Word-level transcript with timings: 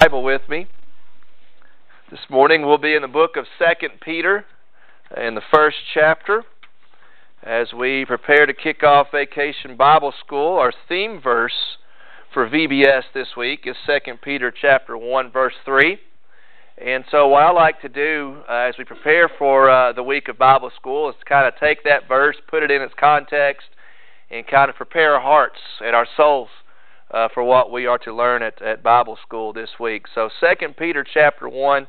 Bible 0.00 0.22
with 0.22 0.48
me. 0.48 0.66
This 2.10 2.20
morning 2.30 2.64
we'll 2.64 2.78
be 2.78 2.94
in 2.94 3.02
the 3.02 3.08
book 3.08 3.36
of 3.36 3.44
Second 3.58 4.00
Peter 4.02 4.46
in 5.14 5.34
the 5.34 5.42
first 5.52 5.76
chapter 5.92 6.42
as 7.42 7.74
we 7.74 8.06
prepare 8.06 8.46
to 8.46 8.54
kick 8.54 8.82
off 8.82 9.08
Vacation 9.12 9.76
Bible 9.76 10.14
School. 10.24 10.56
Our 10.56 10.72
theme 10.88 11.20
verse 11.22 11.76
for 12.32 12.48
VBS 12.48 13.02
this 13.12 13.28
week 13.36 13.64
is 13.66 13.76
Second 13.84 14.22
Peter 14.22 14.50
chapter 14.50 14.96
1 14.96 15.30
verse 15.30 15.52
3. 15.66 15.98
And 16.82 17.04
so 17.10 17.28
what 17.28 17.42
I 17.42 17.50
like 17.50 17.82
to 17.82 17.90
do 17.90 18.38
uh, 18.48 18.54
as 18.54 18.76
we 18.78 18.84
prepare 18.84 19.28
for 19.38 19.68
uh, 19.68 19.92
the 19.92 20.02
week 20.02 20.28
of 20.28 20.38
Bible 20.38 20.70
school 20.76 21.10
is 21.10 21.16
to 21.18 21.24
kind 21.26 21.46
of 21.46 21.60
take 21.60 21.84
that 21.84 22.08
verse, 22.08 22.36
put 22.48 22.62
it 22.62 22.70
in 22.70 22.80
its 22.80 22.94
context, 22.98 23.66
and 24.30 24.46
kind 24.46 24.70
of 24.70 24.76
prepare 24.76 25.16
our 25.16 25.20
hearts 25.20 25.58
and 25.84 25.94
our 25.94 26.06
souls 26.16 26.48
uh, 27.10 27.28
for 27.32 27.42
what 27.42 27.70
we 27.70 27.86
are 27.86 27.98
to 27.98 28.14
learn 28.14 28.42
at, 28.42 28.60
at 28.62 28.82
Bible 28.82 29.18
school 29.26 29.52
this 29.52 29.70
week. 29.78 30.04
So 30.14 30.28
Second 30.40 30.76
Peter 30.76 31.04
chapter 31.04 31.48
1 31.48 31.86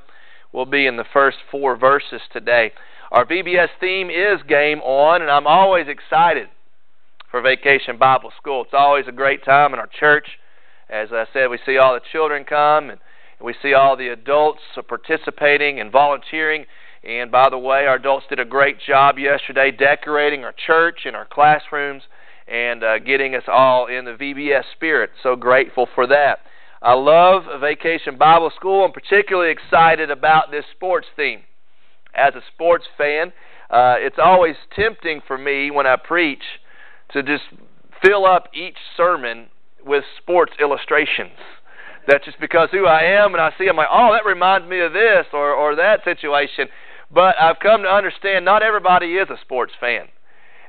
will 0.52 0.66
be 0.66 0.86
in 0.86 0.98
the 0.98 1.06
first 1.14 1.38
four 1.50 1.78
verses 1.78 2.22
today. 2.34 2.72
Our 3.12 3.26
VBS 3.26 3.70
theme 3.80 4.10
is 4.10 4.42
Game 4.48 4.80
On, 4.80 5.22
and 5.22 5.30
I'm 5.30 5.48
always 5.48 5.88
excited 5.88 6.48
for 7.30 7.42
Vacation 7.42 7.98
Bible 7.98 8.32
School. 8.38 8.64
It's 8.64 8.74
always 8.74 9.06
a 9.08 9.12
great 9.12 9.44
time 9.44 9.74
in 9.74 9.80
our 9.80 9.90
church. 10.00 10.28
As 10.90 11.10
I 11.12 11.26
said, 11.32 11.50
we 11.50 11.60
see 11.66 11.78
all 11.78 11.94
the 11.94 12.02
children 12.12 12.44
come, 12.44 12.90
and 12.90 13.00
we 13.42 13.56
see 13.62 13.74
all 13.74 13.96
the 13.96 14.10
adults 14.10 14.62
participating 14.88 15.80
and 15.80 15.92
volunteering. 15.92 16.66
And 17.04 17.32
by 17.32 17.50
the 17.50 17.58
way, 17.58 17.86
our 17.86 17.96
adults 17.96 18.26
did 18.30 18.40
a 18.40 18.46
great 18.46 18.78
job 18.80 19.18
yesterday 19.18 19.72
decorating 19.72 20.44
our 20.44 20.54
church 20.54 21.02
and 21.06 21.16
our 21.16 21.26
classrooms 21.26 22.04
and 22.48 22.84
uh, 22.84 23.00
getting 23.00 23.36
us 23.36 23.44
all 23.48 23.88
in 23.88 24.06
the 24.06 24.12
VBS 24.12 24.64
spirit. 24.76 25.12
So 25.24 25.36
grateful 25.36 25.88
for 25.94 26.08
that. 26.08 26.40
I 26.82 26.94
love 26.94 27.44
Vacation 27.62 28.18
Bible 28.18 28.52
School. 28.56 28.86
I'm 28.86 28.92
particularly 28.92 29.52
excited 29.52 30.10
about 30.10 30.50
this 30.52 30.66
sports 30.76 31.08
theme. 31.16 31.42
As 32.16 32.34
a 32.34 32.42
sports 32.54 32.86
fan, 32.98 33.32
uh, 33.70 33.96
it's 34.00 34.18
always 34.18 34.56
tempting 34.76 35.22
for 35.28 35.38
me 35.38 35.72
when 35.72 35.86
I 35.86 35.96
preach 35.96 36.44
to 37.14 37.22
just 37.22 37.44
fill 38.04 38.26
up 38.26 38.48
each 38.54 38.78
sermon 38.98 39.48
with 39.86 40.04
sports 40.22 40.54
illustrations. 40.60 41.38
That's 42.08 42.26
just 42.26 42.40
because 42.40 42.70
who 42.72 42.88
I 42.88 43.04
am, 43.04 43.34
and 43.34 43.42
I 43.42 43.52
see, 43.58 43.68
I'm 43.70 43.78
like, 43.78 43.88
oh, 43.92 44.12
that 44.14 44.28
reminds 44.28 44.68
me 44.68 44.82
of 44.82 44.92
this 44.92 45.28
or, 45.34 45.54
or 45.54 45.76
that 45.76 46.04
situation. 46.04 46.68
But 47.14 47.36
I've 47.40 47.60
come 47.60 47.84
to 47.84 47.90
understand 47.90 48.44
not 48.44 48.64
everybody 48.64 49.18
is 49.18 49.30
a 49.30 49.38
sports 49.42 49.74
fan. 49.80 50.08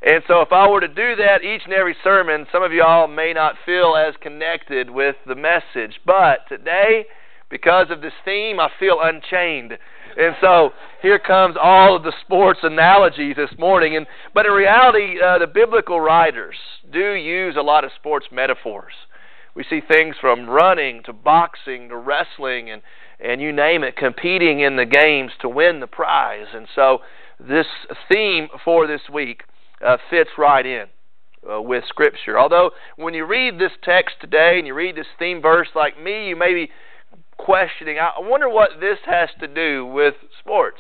And 0.05 0.23
so, 0.27 0.41
if 0.41 0.51
I 0.51 0.69
were 0.69 0.81
to 0.81 0.89
do 0.89 1.15
that 1.17 1.45
each 1.45 1.63
and 1.65 1.73
every 1.73 1.95
sermon, 2.03 2.47
some 2.51 2.65
of 2.65 2.73
y'all 2.73 3.07
may 3.07 3.33
not 3.33 3.55
feel 3.65 3.95
as 3.97 4.15
connected 4.21 4.91
with 4.91 5.15
the 5.29 5.37
message. 5.37 6.01
But 6.05 6.41
today, 6.49 7.05
because 7.49 7.87
of 7.91 8.03
this 8.03 8.13
theme, 8.25 8.59
I 8.59 8.69
feel 8.81 8.99
unchained. 9.01 9.79
And 10.17 10.35
so, 10.41 10.71
here 11.03 11.21
comes 11.21 11.55
all 11.61 11.95
of 11.95 12.03
the 12.03 12.13
sports 12.21 12.59
analogies 12.65 13.37
this 13.37 13.57
morning. 13.59 13.97
And 13.97 14.07
but 14.35 14.45
in 14.45 14.53
reality, 14.53 15.21
uh, 15.23 15.39
the 15.39 15.47
biblical 15.47 16.01
writers 16.01 16.57
do 16.93 17.13
use 17.13 17.55
a 17.57 17.63
lot 17.63 17.85
of 17.85 17.93
sports 17.95 18.27
metaphors. 18.33 18.93
We 19.55 19.65
see 19.71 19.81
things 19.87 20.17
from 20.21 20.51
running 20.51 21.05
to 21.05 21.13
boxing 21.13 21.91
to 21.91 21.97
wrestling 21.97 22.71
and 22.71 22.83
and 23.21 23.41
you 23.41 23.53
name 23.53 23.85
it, 23.85 23.97
competing 23.97 24.59
in 24.59 24.75
the 24.75 24.85
games 24.85 25.31
to 25.43 25.49
win 25.49 25.79
the 25.79 25.87
prize. 25.87 26.49
And 26.53 26.67
so, 26.75 27.03
this 27.39 27.67
theme 28.11 28.49
for 28.65 28.89
this 28.89 29.03
week 29.13 29.45
uh, 29.85 29.97
fits 30.11 30.31
right 30.39 30.65
in 30.65 30.87
uh, 31.51 31.61
with 31.61 31.85
Scripture. 31.89 32.39
Although, 32.39 32.71
when 32.97 33.15
you 33.15 33.25
read 33.27 33.59
this 33.59 33.73
text 33.83 34.17
today 34.21 34.59
and 34.59 34.67
you 34.67 34.75
read 34.75 34.97
this 34.97 35.07
theme 35.19 35.43
verse 35.43 35.69
like 35.75 36.01
me, 36.01 36.29
you 36.29 36.37
may 36.37 36.55
be 36.55 36.71
questioning, 37.37 37.99
I 37.99 38.13
wonder 38.19 38.49
what 38.49 38.81
this 38.81 38.99
has 39.07 39.29
to 39.41 39.49
do 39.49 39.87
with 39.87 40.15
sports. 40.39 40.79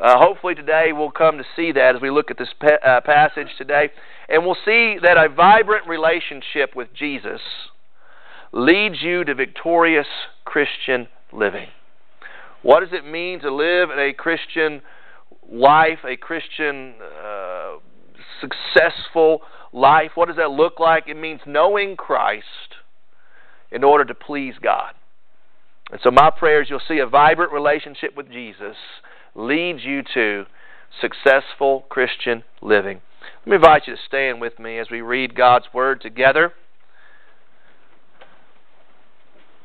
Uh, 0.00 0.18
hopefully, 0.18 0.54
today 0.54 0.90
we'll 0.92 1.10
come 1.10 1.38
to 1.38 1.44
see 1.54 1.72
that 1.72 1.94
as 1.96 2.02
we 2.02 2.10
look 2.10 2.30
at 2.30 2.38
this 2.38 2.48
pa- 2.58 2.84
uh, 2.84 3.00
passage 3.02 3.48
today. 3.58 3.90
And 4.28 4.44
we'll 4.44 4.56
see 4.64 4.96
that 5.02 5.16
a 5.16 5.28
vibrant 5.28 5.86
relationship 5.86 6.74
with 6.74 6.88
Jesus 6.94 7.40
leads 8.52 9.02
you 9.02 9.24
to 9.24 9.34
victorious 9.34 10.06
Christian 10.44 11.08
living. 11.32 11.68
What 12.62 12.80
does 12.80 12.90
it 12.92 13.06
mean 13.06 13.40
to 13.40 13.54
live 13.54 13.90
a 13.90 14.12
Christian 14.14 14.80
life, 15.52 15.98
a 16.04 16.16
Christian 16.16 16.94
uh, 17.00 17.76
successful 18.44 19.42
life. 19.72 20.12
What 20.14 20.28
does 20.28 20.36
that 20.36 20.50
look 20.50 20.78
like? 20.78 21.08
It 21.08 21.16
means 21.16 21.40
knowing 21.46 21.96
Christ 21.96 22.44
in 23.70 23.84
order 23.84 24.04
to 24.04 24.14
please 24.14 24.54
God. 24.62 24.92
And 25.90 26.00
so, 26.02 26.10
my 26.10 26.30
prayer 26.30 26.62
is 26.62 26.70
you'll 26.70 26.80
see 26.86 26.98
a 26.98 27.06
vibrant 27.06 27.52
relationship 27.52 28.16
with 28.16 28.30
Jesus 28.30 28.76
leads 29.34 29.84
you 29.84 30.02
to 30.14 30.44
successful 31.00 31.84
Christian 31.88 32.44
living. 32.62 33.00
Let 33.40 33.50
me 33.50 33.56
invite 33.56 33.82
you 33.86 33.94
to 33.94 34.00
stand 34.06 34.40
with 34.40 34.58
me 34.58 34.78
as 34.78 34.86
we 34.90 35.00
read 35.00 35.34
God's 35.34 35.66
Word 35.74 36.00
together. 36.00 36.52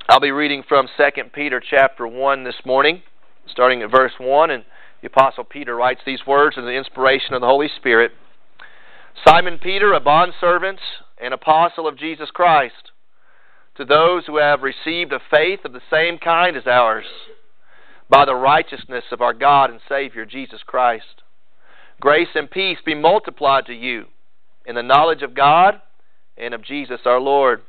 I'll 0.10 0.20
be 0.20 0.32
reading 0.32 0.64
from 0.68 0.88
2 0.98 1.04
Peter 1.34 1.62
chapter 1.62 2.08
1 2.08 2.44
this 2.44 2.56
morning, 2.66 3.04
starting 3.48 3.84
at 3.84 3.92
verse 3.92 4.14
1, 4.18 4.50
and 4.50 4.66
the 5.02 5.08
Apostle 5.08 5.44
Peter 5.44 5.76
writes 5.76 6.02
these 6.06 6.26
words 6.26 6.58
in 6.58 6.66
the 6.66 6.72
inspiration 6.72 7.36
of 7.36 7.42
the 7.42 7.48
Holy 7.48 7.70
Spirit. 7.78 8.12
Simon 9.28 9.60
Peter, 9.60 9.94
a 9.94 10.00
bondservant 10.00 10.80
and 11.22 11.34
apostle 11.34 11.88
of 11.88 11.98
Jesus 11.98 12.30
Christ, 12.32 12.92
to 13.76 13.84
those 13.84 14.26
who 14.26 14.38
have 14.38 14.62
received 14.62 15.12
a 15.12 15.20
faith 15.32 15.62
of 15.66 15.74
the 15.74 15.82
same 15.92 16.18
kind 16.18 16.56
as 16.56 16.68
ours, 16.68 17.06
by 18.10 18.26
the 18.26 18.36
righteousness 18.36 19.04
of 19.12 19.22
our 19.22 19.34
God 19.34 19.70
and 19.70 19.80
Savior 19.88 20.26
Jesus 20.26 20.62
Christ. 20.66 21.24
Grace 22.00 22.30
and 22.34 22.50
peace 22.50 22.78
be 22.86 22.96
multiplied 22.96 23.66
to 23.66 23.74
you 23.74 24.06
in 24.66 24.76
the 24.76 24.84
knowledge 24.84 25.22
of 25.22 25.36
God 25.36 25.82
and 26.38 26.54
of 26.54 26.64
Jesus 26.64 27.02
our 27.06 27.20
Lord, 27.20 27.62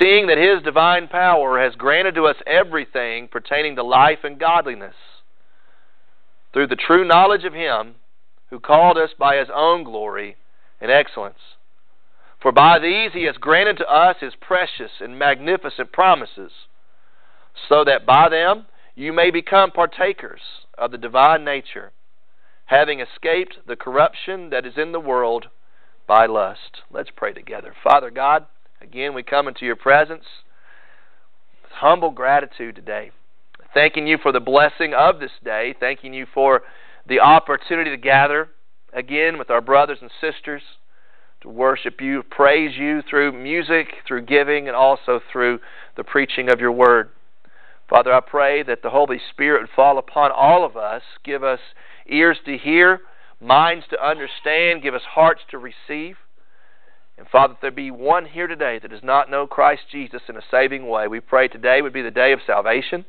seeing 0.00 0.26
that 0.26 0.38
His 0.38 0.62
divine 0.62 1.08
power 1.08 1.58
has 1.58 1.74
granted 1.74 2.14
to 2.16 2.26
us 2.26 2.36
everything 2.46 3.28
pertaining 3.28 3.76
to 3.76 3.82
life 3.82 4.20
and 4.24 4.38
godliness, 4.38 4.94
through 6.52 6.66
the 6.66 6.76
true 6.76 7.06
knowledge 7.06 7.44
of 7.44 7.54
Him 7.54 7.94
who 8.50 8.60
called 8.60 8.98
us 8.98 9.10
by 9.18 9.36
His 9.36 9.48
own 9.54 9.84
glory 9.84 10.36
and 10.80 10.90
excellence. 10.90 11.38
For 12.40 12.52
by 12.52 12.78
these 12.78 13.12
he 13.12 13.24
has 13.24 13.36
granted 13.36 13.76
to 13.78 13.92
us 13.92 14.16
his 14.20 14.32
precious 14.40 14.92
and 15.00 15.18
magnificent 15.18 15.92
promises, 15.92 16.52
so 17.68 17.84
that 17.84 18.06
by 18.06 18.28
them 18.28 18.66
you 18.94 19.12
may 19.12 19.30
become 19.30 19.70
partakers 19.70 20.40
of 20.78 20.90
the 20.90 20.98
divine 20.98 21.44
nature, 21.44 21.92
having 22.66 23.00
escaped 23.00 23.58
the 23.66 23.76
corruption 23.76 24.50
that 24.50 24.64
is 24.64 24.74
in 24.76 24.92
the 24.92 25.00
world 25.00 25.46
by 26.06 26.26
lust. 26.26 26.82
Let's 26.90 27.10
pray 27.14 27.32
together. 27.32 27.74
Father 27.84 28.10
God, 28.10 28.46
again 28.80 29.14
we 29.14 29.22
come 29.22 29.46
into 29.46 29.66
your 29.66 29.76
presence 29.76 30.24
with 31.62 31.72
humble 31.72 32.10
gratitude 32.10 32.74
today. 32.74 33.10
Thanking 33.74 34.06
you 34.06 34.18
for 34.20 34.32
the 34.32 34.40
blessing 34.40 34.94
of 34.94 35.20
this 35.20 35.30
day, 35.44 35.74
thanking 35.78 36.14
you 36.14 36.26
for 36.32 36.62
the 37.06 37.20
opportunity 37.20 37.90
to 37.90 37.96
gather 37.96 38.48
again 38.92 39.38
with 39.38 39.50
our 39.50 39.60
brothers 39.60 39.98
and 40.00 40.10
sisters 40.20 40.62
to 41.42 41.48
worship 41.48 42.00
you, 42.00 42.22
praise 42.22 42.76
you 42.76 43.02
through 43.08 43.32
music, 43.32 43.88
through 44.06 44.22
giving, 44.22 44.68
and 44.68 44.76
also 44.76 45.20
through 45.32 45.58
the 45.96 46.04
preaching 46.04 46.50
of 46.50 46.60
your 46.60 46.72
word. 46.72 47.08
Father, 47.88 48.12
I 48.12 48.20
pray 48.20 48.62
that 48.62 48.82
the 48.82 48.90
Holy 48.90 49.20
Spirit 49.30 49.62
would 49.62 49.70
fall 49.74 49.98
upon 49.98 50.30
all 50.30 50.64
of 50.64 50.76
us, 50.76 51.02
give 51.24 51.42
us 51.42 51.58
ears 52.06 52.38
to 52.44 52.56
hear, 52.56 53.00
minds 53.40 53.86
to 53.90 54.06
understand, 54.06 54.82
give 54.82 54.94
us 54.94 55.02
hearts 55.08 55.40
to 55.50 55.58
receive. 55.58 56.16
And 57.16 57.26
Father, 57.28 57.54
if 57.54 57.60
there 57.60 57.70
be 57.70 57.90
one 57.90 58.26
here 58.26 58.46
today 58.46 58.78
that 58.80 58.90
does 58.90 59.02
not 59.02 59.30
know 59.30 59.46
Christ 59.46 59.82
Jesus 59.90 60.22
in 60.28 60.36
a 60.36 60.42
saving 60.50 60.88
way, 60.88 61.08
we 61.08 61.20
pray 61.20 61.48
today 61.48 61.82
would 61.82 61.92
be 61.92 62.02
the 62.02 62.10
day 62.10 62.32
of 62.32 62.40
salvation 62.46 63.04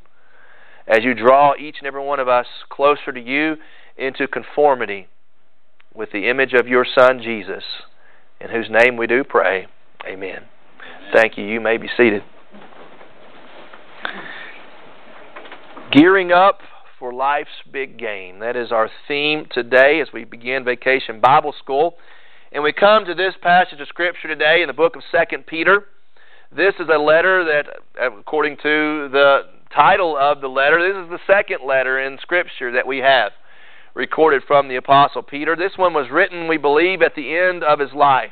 as 0.88 1.04
you 1.04 1.14
draw 1.14 1.54
each 1.56 1.78
and 1.80 1.88
every 1.88 2.04
one 2.04 2.20
of 2.20 2.28
us 2.28 2.48
closer 2.70 3.12
to 3.12 3.22
you 3.22 3.56
into 3.98 4.28
conformity 4.28 5.08
with 5.94 6.12
the 6.12 6.30
image 6.30 6.54
of 6.54 6.68
your 6.68 6.86
Son, 6.86 7.22
Jesus, 7.22 7.64
in 8.40 8.50
whose 8.50 8.70
name 8.70 8.98
we 8.98 9.08
do 9.08 9.24
pray. 9.24 9.68
Amen. 10.06 10.44
Thank 11.14 11.38
you. 11.38 11.46
You 11.46 11.60
may 11.60 11.78
be 11.78 11.90
seated. 11.98 12.24
Gearing 15.92 16.32
up 16.32 16.60
for 16.98 17.14
life's 17.14 17.50
big 17.72 17.98
game. 17.98 18.40
That 18.40 18.56
is 18.56 18.72
our 18.72 18.90
theme 19.08 19.48
today 19.52 20.00
as 20.02 20.08
we 20.14 20.24
begin 20.24 20.64
Vacation 20.64 21.20
Bible 21.20 21.54
School. 21.60 21.96
And 22.52 22.64
we 22.64 22.72
come 22.72 23.06
to 23.06 23.14
this 23.14 23.34
passage 23.42 23.80
of 23.80 23.88
Scripture 23.88 24.28
today 24.28 24.62
in 24.62 24.68
the 24.68 24.74
book 24.74 24.96
of 24.96 25.02
2 25.12 25.38
Peter. 25.40 25.86
This 26.56 26.74
is 26.80 26.88
a 26.94 26.98
letter 26.98 27.44
that, 27.46 27.66
uh, 28.02 28.18
according 28.18 28.58
to 28.58 29.10
the 29.12 29.42
title 29.74 30.18
of 30.18 30.42
the 30.42 30.48
letter, 30.48 30.82
this 30.82 31.04
is 31.04 31.10
the 31.10 31.34
second 31.34 31.66
letter 31.66 32.00
in 32.00 32.18
Scripture 32.22 32.72
that 32.74 32.86
we 32.86 33.00
have 33.00 33.32
recorded 33.94 34.44
from 34.48 34.68
the 34.68 34.76
Apostle 34.76 35.24
Peter. 35.24 35.56
This 35.56 35.78
one 35.78 35.94
was 35.94 36.10
written, 36.12 36.48
we 36.48 36.58
believe, 36.58 37.02
at 37.02 37.16
the 37.16 37.36
end 37.36 37.64
of 37.64 37.80
his 37.80 37.94
life. 37.94 38.32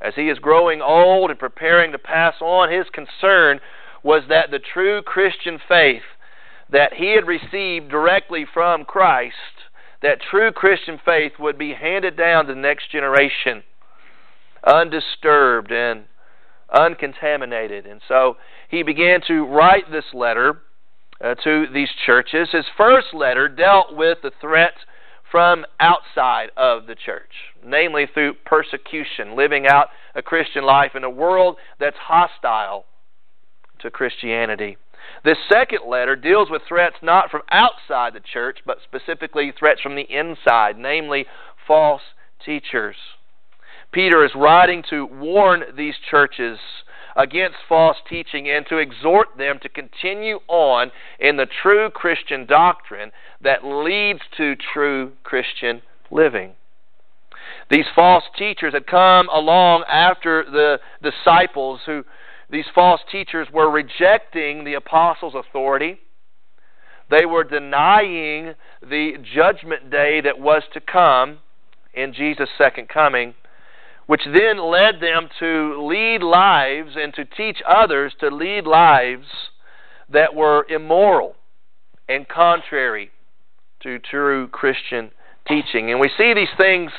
As 0.00 0.14
he 0.14 0.28
is 0.28 0.38
growing 0.38 0.80
old 0.80 1.30
and 1.30 1.38
preparing 1.38 1.92
to 1.92 1.98
pass 1.98 2.34
on 2.40 2.70
his 2.70 2.86
concern 2.92 3.60
was 4.02 4.22
that 4.28 4.50
the 4.50 4.60
true 4.60 5.02
Christian 5.02 5.58
faith 5.68 6.02
that 6.70 6.94
he 6.94 7.14
had 7.14 7.26
received 7.26 7.90
directly 7.90 8.46
from 8.52 8.84
Christ, 8.84 9.34
that 10.02 10.20
true 10.30 10.52
Christian 10.52 11.00
faith 11.04 11.32
would 11.38 11.58
be 11.58 11.74
handed 11.74 12.16
down 12.16 12.46
to 12.46 12.54
the 12.54 12.60
next 12.60 12.90
generation 12.90 13.64
undisturbed 14.64 15.72
and 15.72 16.04
uncontaminated. 16.72 17.86
And 17.86 18.00
so 18.06 18.36
he 18.68 18.82
began 18.82 19.20
to 19.28 19.46
write 19.46 19.90
this 19.90 20.04
letter 20.12 20.60
uh, 21.22 21.34
to 21.44 21.66
these 21.72 21.88
churches. 22.06 22.48
His 22.52 22.64
first 22.76 23.08
letter 23.12 23.48
dealt 23.48 23.94
with 23.94 24.18
the 24.22 24.32
threat 24.40 24.74
from 25.30 25.66
outside 25.78 26.50
of 26.56 26.86
the 26.86 26.94
church, 26.94 27.30
namely 27.64 28.06
through 28.12 28.34
persecution, 28.46 29.36
living 29.36 29.66
out 29.66 29.88
a 30.14 30.22
Christian 30.22 30.64
life 30.64 30.92
in 30.94 31.04
a 31.04 31.10
world 31.10 31.56
that's 31.78 31.96
hostile 31.98 32.86
to 33.80 33.90
Christianity. 33.90 34.76
This 35.24 35.38
second 35.48 35.80
letter 35.86 36.16
deals 36.16 36.50
with 36.50 36.62
threats 36.68 36.96
not 37.02 37.30
from 37.30 37.42
outside 37.50 38.14
the 38.14 38.20
church, 38.20 38.58
but 38.64 38.78
specifically 38.82 39.52
threats 39.56 39.80
from 39.80 39.96
the 39.96 40.06
inside, 40.10 40.78
namely 40.78 41.26
false 41.66 42.02
teachers. 42.44 42.96
Peter 43.92 44.24
is 44.24 44.34
writing 44.34 44.82
to 44.90 45.06
warn 45.06 45.62
these 45.76 45.94
churches 46.10 46.58
against 47.18 47.56
false 47.68 47.96
teaching 48.08 48.48
and 48.48 48.64
to 48.68 48.78
exhort 48.78 49.36
them 49.36 49.58
to 49.60 49.68
continue 49.68 50.38
on 50.46 50.92
in 51.18 51.36
the 51.36 51.48
true 51.62 51.90
Christian 51.90 52.46
doctrine 52.46 53.10
that 53.42 53.64
leads 53.64 54.20
to 54.36 54.54
true 54.72 55.12
Christian 55.24 55.82
living. 56.12 56.52
These 57.70 57.86
false 57.94 58.24
teachers 58.38 58.72
had 58.72 58.86
come 58.86 59.28
along 59.30 59.84
after 59.88 60.44
the 60.44 60.78
disciples 61.02 61.80
who 61.84 62.04
these 62.50 62.66
false 62.72 63.00
teachers 63.10 63.48
were 63.52 63.68
rejecting 63.68 64.64
the 64.64 64.74
apostles' 64.74 65.34
authority. 65.34 65.98
They 67.10 67.26
were 67.26 67.44
denying 67.44 68.54
the 68.80 69.14
judgment 69.34 69.90
day 69.90 70.20
that 70.20 70.38
was 70.38 70.62
to 70.72 70.80
come 70.80 71.38
in 71.92 72.14
Jesus' 72.14 72.48
second 72.56 72.88
coming 72.88 73.34
which 74.08 74.22
then 74.24 74.56
led 74.58 75.02
them 75.02 75.28
to 75.38 75.86
lead 75.86 76.22
lives 76.22 76.92
and 76.96 77.12
to 77.12 77.26
teach 77.26 77.58
others 77.68 78.14
to 78.18 78.34
lead 78.34 78.66
lives 78.66 79.26
that 80.08 80.34
were 80.34 80.64
immoral 80.70 81.36
and 82.08 82.26
contrary 82.26 83.10
to 83.82 83.98
true 83.98 84.48
Christian 84.48 85.10
teaching. 85.46 85.90
And 85.90 86.00
we 86.00 86.10
see 86.16 86.32
these 86.32 86.48
things 86.56 86.90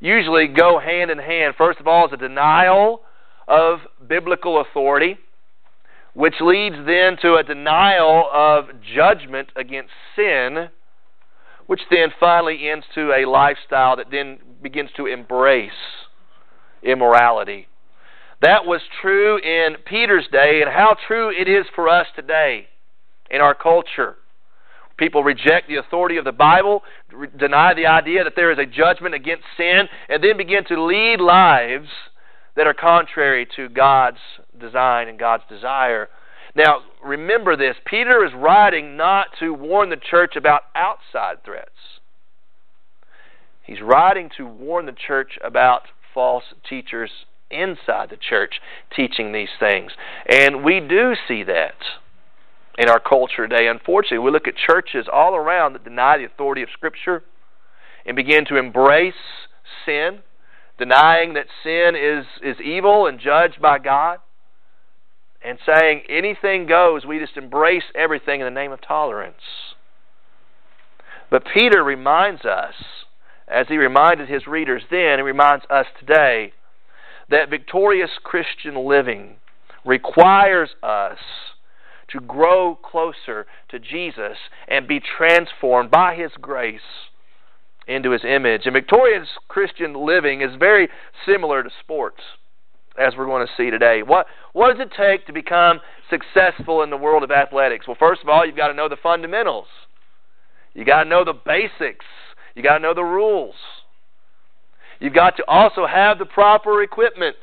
usually 0.00 0.48
go 0.48 0.80
hand 0.80 1.12
in 1.12 1.18
hand. 1.18 1.54
First 1.56 1.78
of 1.78 1.86
all, 1.86 2.08
is 2.08 2.12
a 2.12 2.16
denial 2.16 3.02
of 3.46 3.78
biblical 4.08 4.60
authority, 4.60 5.16
which 6.14 6.34
leads 6.40 6.74
then 6.84 7.18
to 7.22 7.36
a 7.36 7.44
denial 7.44 8.28
of 8.34 8.64
judgment 8.96 9.50
against 9.54 9.92
sin, 10.16 10.70
which 11.68 11.82
then 11.88 12.08
finally 12.18 12.68
ends 12.68 12.84
to 12.96 13.12
a 13.12 13.30
lifestyle 13.30 13.94
that 13.94 14.06
then 14.10 14.38
begins 14.60 14.90
to 14.96 15.06
embrace 15.06 15.70
immorality. 16.82 17.68
That 18.40 18.66
was 18.66 18.80
true 19.02 19.38
in 19.38 19.76
Peter's 19.84 20.28
day, 20.30 20.60
and 20.62 20.70
how 20.70 20.96
true 21.06 21.30
it 21.30 21.48
is 21.48 21.66
for 21.74 21.88
us 21.88 22.06
today 22.14 22.68
in 23.30 23.40
our 23.40 23.54
culture. 23.54 24.16
People 24.96 25.22
reject 25.22 25.68
the 25.68 25.76
authority 25.76 26.16
of 26.16 26.24
the 26.24 26.32
Bible, 26.32 26.82
deny 27.38 27.72
the 27.74 27.86
idea 27.86 28.24
that 28.24 28.34
there 28.34 28.50
is 28.50 28.58
a 28.58 28.66
judgment 28.66 29.14
against 29.14 29.44
sin, 29.56 29.88
and 30.08 30.22
then 30.22 30.36
begin 30.36 30.64
to 30.64 30.82
lead 30.82 31.20
lives 31.20 31.88
that 32.56 32.66
are 32.66 32.74
contrary 32.74 33.46
to 33.54 33.68
God's 33.68 34.18
design 34.60 35.08
and 35.08 35.18
God's 35.18 35.44
desire. 35.48 36.08
Now, 36.56 36.80
remember 37.04 37.56
this 37.56 37.76
Peter 37.86 38.24
is 38.24 38.32
writing 38.34 38.96
not 38.96 39.28
to 39.38 39.54
warn 39.54 39.90
the 39.90 39.96
church 39.96 40.34
about 40.34 40.62
outside 40.74 41.44
threats, 41.44 42.00
he's 43.62 43.80
writing 43.80 44.30
to 44.36 44.46
warn 44.46 44.86
the 44.86 44.92
church 44.92 45.38
about 45.44 45.82
false 46.12 46.44
teachers 46.68 47.10
inside 47.50 48.10
the 48.10 48.16
church 48.16 48.60
teaching 48.94 49.32
these 49.32 49.48
things. 49.58 49.92
And 50.28 50.64
we 50.64 50.80
do 50.80 51.14
see 51.26 51.42
that 51.44 51.76
in 52.76 52.88
our 52.88 53.00
culture 53.00 53.48
today. 53.48 53.66
Unfortunately, 53.68 54.18
we 54.18 54.30
look 54.30 54.46
at 54.46 54.54
churches 54.56 55.06
all 55.12 55.34
around 55.34 55.72
that 55.72 55.84
deny 55.84 56.18
the 56.18 56.24
authority 56.24 56.62
of 56.62 56.68
Scripture 56.72 57.22
and 58.06 58.16
begin 58.16 58.44
to 58.46 58.56
embrace 58.56 59.14
sin, 59.84 60.20
denying 60.78 61.34
that 61.34 61.46
sin 61.62 61.94
is, 61.96 62.24
is 62.42 62.64
evil 62.64 63.06
and 63.06 63.18
judged 63.18 63.60
by 63.60 63.78
God, 63.78 64.18
and 65.44 65.58
saying 65.66 66.02
anything 66.08 66.66
goes. 66.66 67.04
We 67.04 67.18
just 67.18 67.36
embrace 67.36 67.84
everything 67.94 68.40
in 68.40 68.46
the 68.46 68.50
name 68.50 68.72
of 68.72 68.80
tolerance. 68.80 69.36
But 71.30 71.44
Peter 71.52 71.82
reminds 71.84 72.44
us 72.44 72.74
as 73.50 73.66
he 73.68 73.76
reminded 73.76 74.28
his 74.28 74.46
readers 74.46 74.82
then, 74.90 75.18
he 75.18 75.22
reminds 75.22 75.64
us 75.70 75.86
today 75.98 76.52
that 77.30 77.50
victorious 77.50 78.10
Christian 78.22 78.86
living 78.86 79.36
requires 79.84 80.70
us 80.82 81.18
to 82.08 82.20
grow 82.20 82.74
closer 82.74 83.46
to 83.70 83.78
Jesus 83.78 84.36
and 84.66 84.88
be 84.88 85.00
transformed 85.00 85.90
by 85.90 86.14
his 86.14 86.30
grace 86.40 86.80
into 87.86 88.10
his 88.10 88.22
image. 88.24 88.62
And 88.64 88.74
victorious 88.74 89.28
Christian 89.48 89.94
living 89.94 90.42
is 90.42 90.50
very 90.58 90.88
similar 91.26 91.62
to 91.62 91.70
sports, 91.80 92.20
as 92.98 93.14
we're 93.16 93.26
going 93.26 93.46
to 93.46 93.52
see 93.56 93.70
today. 93.70 94.02
What, 94.02 94.26
what 94.52 94.76
does 94.76 94.86
it 94.86 94.92
take 94.96 95.26
to 95.26 95.32
become 95.32 95.80
successful 96.10 96.82
in 96.82 96.90
the 96.90 96.96
world 96.96 97.22
of 97.22 97.30
athletics? 97.30 97.86
Well, 97.86 97.96
first 97.98 98.22
of 98.22 98.28
all, 98.28 98.46
you've 98.46 98.56
got 98.56 98.68
to 98.68 98.74
know 98.74 98.88
the 98.88 98.96
fundamentals. 99.02 99.66
you've 100.74 100.86
got 100.86 101.04
to 101.04 101.08
know 101.08 101.24
the 101.24 101.34
basics 101.34 102.04
you 102.58 102.64
got 102.64 102.78
to 102.78 102.82
know 102.82 102.94
the 102.94 103.04
rules. 103.04 103.54
You've 105.00 105.14
got 105.14 105.36
to 105.36 105.44
also 105.46 105.86
have 105.86 106.18
the 106.18 106.26
proper 106.26 106.82
equipment. 106.82 107.36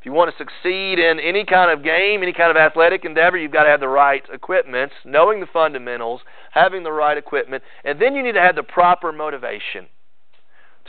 If 0.00 0.06
you 0.06 0.12
want 0.12 0.30
to 0.30 0.36
succeed 0.36 0.98
in 0.98 1.20
any 1.20 1.44
kind 1.44 1.70
of 1.70 1.84
game, 1.84 2.22
any 2.22 2.32
kind 2.32 2.50
of 2.50 2.56
athletic 2.56 3.04
endeavor, 3.04 3.36
you've 3.36 3.52
got 3.52 3.64
to 3.64 3.70
have 3.70 3.80
the 3.80 3.88
right 3.88 4.22
equipment, 4.32 4.90
knowing 5.04 5.40
the 5.40 5.46
fundamentals, 5.46 6.22
having 6.50 6.82
the 6.82 6.90
right 6.90 7.16
equipment, 7.16 7.62
and 7.84 8.00
then 8.00 8.14
you 8.14 8.22
need 8.22 8.32
to 8.32 8.40
have 8.40 8.56
the 8.56 8.62
proper 8.62 9.12
motivation 9.12 9.86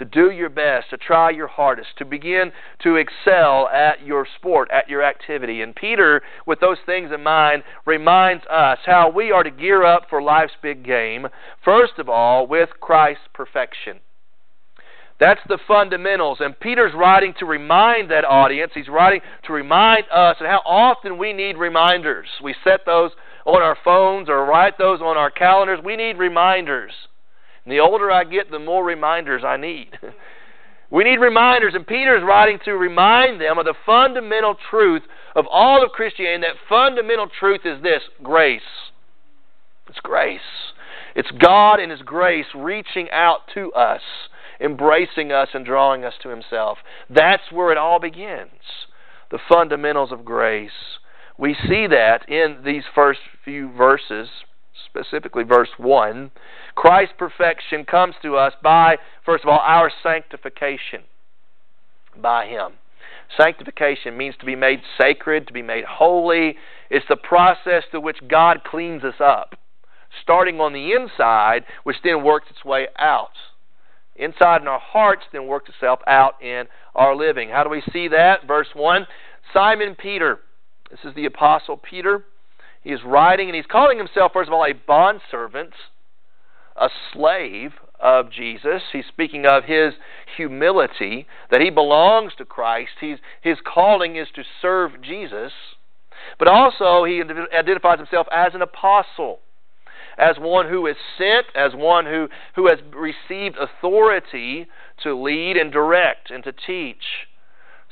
to 0.02 0.06
do 0.06 0.32
your 0.32 0.50
best, 0.50 0.90
to 0.90 0.98
try 0.98 1.30
your 1.30 1.48
hardest, 1.48 1.90
to 2.00 2.06
begin 2.06 2.52
to 2.82 2.96
excel 2.96 3.68
at 3.68 4.04
your 4.04 4.28
sport, 4.38 4.68
at 4.72 4.90
your 4.90 5.04
activity. 5.04 5.62
And 5.62 5.76
Peter, 5.76 6.24
with 6.48 6.60
those 6.60 6.80
things 6.88 7.12
in 7.14 7.22
mind, 7.22 7.62
reminds 7.86 8.44
us 8.50 8.80
how 8.88 9.12
we 9.12 9.32
are 9.32 9.44
to 9.44 9.52
gear 9.52 9.86
up 9.86 10.08
for 10.10 10.20
life's 10.20 10.54
big 10.60 10.84
game, 10.84 11.28
first 11.64 11.94
of 12.00 12.10
all, 12.10 12.48
with 12.48 12.70
Christ's 12.82 13.28
perfection. 13.32 14.00
That's 15.20 15.42
the 15.48 15.60
fundamentals. 15.68 16.40
And 16.40 16.60
Peter's 16.60 16.96
writing 16.96 17.36
to 17.38 17.46
remind 17.46 18.10
that 18.10 18.26
audience, 18.26 18.72
he's 18.74 18.88
writing 18.88 19.22
to 19.46 19.54
remind 19.54 20.06
us 20.12 20.38
and 20.40 20.48
how 20.48 20.64
often 20.66 21.20
we 21.20 21.32
need 21.32 21.58
reminders. 21.58 22.26
We 22.44 22.56
set 22.64 22.88
those 22.88 23.12
on 23.46 23.62
our 23.62 23.78
phones 23.86 24.30
or 24.30 24.46
write 24.46 24.80
those 24.80 25.00
on 25.00 25.16
our 25.16 25.30
calendars. 25.30 25.80
We 25.86 25.96
need 25.96 26.18
reminders. 26.18 26.92
And 27.66 27.72
the 27.72 27.80
older 27.80 28.12
I 28.12 28.24
get, 28.24 28.50
the 28.50 28.60
more 28.60 28.84
reminders 28.84 29.44
I 29.46 29.58
need. 29.58 29.92
we 30.92 31.04
need 31.04 31.18
reminders, 31.18 31.74
and 31.76 31.86
Peter 31.86 32.18
is 32.18 32.24
writing 32.24 32.60
to 32.66 32.74
remind 32.74 33.40
them 33.40 33.58
of 33.58 33.66
the 33.66 33.76
fundamental 33.86 34.56
truth 34.70 35.04
of 35.36 35.46
all 35.50 35.84
of 35.84 35.92
Christianity. 35.92 36.36
And 36.36 36.44
that 36.44 36.56
fundamental 36.68 37.28
truth 37.28 37.62
is 37.66 37.82
this 37.84 38.02
grace. 38.24 38.62
It's 39.88 40.00
grace. 40.00 40.40
It's 41.16 41.32
God 41.32 41.80
and 41.80 41.92
His 41.92 42.02
grace 42.02 42.46
reaching 42.56 43.10
out 43.12 43.42
to 43.54 43.72
us, 43.74 44.02
embracing 44.60 45.32
us, 45.32 45.50
and 45.54 45.66
drawing 45.66 46.06
us 46.06 46.14
to 46.24 46.30
Himself. 46.30 46.78
That's 47.10 47.52
where 47.52 47.72
it 47.72 47.78
all 47.78 48.00
begins. 48.00 48.50
The 49.30 49.40
fundamentals 49.50 50.12
of 50.12 50.26
grace. 50.26 50.72
We 51.38 51.56
see 51.68 51.88
that 51.88 52.30
in 52.30 52.62
these 52.64 52.84
first 52.94 53.20
few 53.44 53.72
verses 53.72 54.30
specifically 54.86 55.44
verse 55.44 55.70
1, 55.78 56.32
Christ's 56.76 57.16
perfection 57.18 57.86
comes 57.86 58.16
to 58.22 58.36
us 58.36 58.54
by, 58.62 58.98
first 59.26 59.44
of 59.44 59.50
all, 59.50 59.60
our 59.60 59.92
sanctification 60.04 61.02
by 62.22 62.48
Him. 62.48 62.74
Sanctification 63.38 64.18
means 64.18 64.36
to 64.40 64.46
be 64.46 64.56
made 64.56 64.82
sacred, 65.00 65.48
to 65.48 65.54
be 65.54 65.62
made 65.62 65.86
holy. 65.86 66.56
It's 66.90 67.06
the 67.08 67.16
process 67.16 67.84
through 67.90 68.02
which 68.02 68.20
God 68.28 68.64
cleans 68.66 69.04
us 69.04 69.16
up, 69.20 69.56
starting 70.22 70.60
on 70.60 70.74
the 70.74 70.92
inside, 70.92 71.64
which 71.84 71.98
then 72.04 72.24
works 72.24 72.50
its 72.50 72.66
way 72.66 72.88
out. 73.00 73.32
Inside 74.18 74.62
in 74.62 74.68
our 74.68 74.82
hearts, 74.82 75.24
then 75.32 75.48
works 75.48 75.70
itself 75.70 76.00
out 76.06 76.42
in 76.44 76.66
our 76.94 77.16
living. 77.16 77.50
How 77.50 77.64
do 77.64 77.70
we 77.70 77.82
see 77.94 78.10
that? 78.10 78.46
Verse 78.46 78.68
1 78.74 79.08
Simon 79.54 79.96
Peter. 79.96 80.40
This 80.90 81.00
is 81.06 81.16
the 81.16 81.26
Apostle 81.26 81.78
Peter. 81.78 82.26
He 82.84 82.92
is 82.92 83.02
writing, 83.06 83.48
and 83.48 83.56
he's 83.56 83.66
calling 83.66 83.98
himself, 83.98 84.34
first 84.34 84.48
of 84.48 84.54
all, 84.54 84.66
a 84.66 84.74
bondservant, 84.74 85.74
a 86.76 86.90
slave 87.14 87.72
of 88.00 88.32
Jesus. 88.32 88.82
He's 88.92 89.06
speaking 89.08 89.46
of 89.46 89.66
his 89.66 89.94
humility, 90.36 91.28
that 91.52 91.62
he 91.62 91.70
belongs 91.70 92.34
to 92.38 92.46
Christ. 92.46 92.92
He's, 93.00 93.18
his 93.42 93.58
calling 93.64 94.16
is 94.16 94.28
to 94.36 94.44
serve 94.62 95.02
Jesus. 95.02 95.52
But 96.40 96.48
also, 96.48 97.04
he 97.04 97.22
identifies 97.54 98.00
himself 98.00 98.28
as 98.32 98.54
an 98.56 98.62
apostle, 98.62 99.40
as 100.18 100.38
one 100.40 100.68
who 100.68 100.88
is 100.88 100.96
sent, 101.18 101.46
as 101.56 101.74
one 101.76 102.06
who, 102.06 102.28
who 102.56 102.68
has 102.68 102.80
received 102.94 103.58
authority 103.58 104.68
to 105.04 105.20
lead 105.20 105.58
and 105.58 105.72
direct 105.72 106.32
and 106.32 106.44
to 106.44 106.52
teach. 106.52 107.28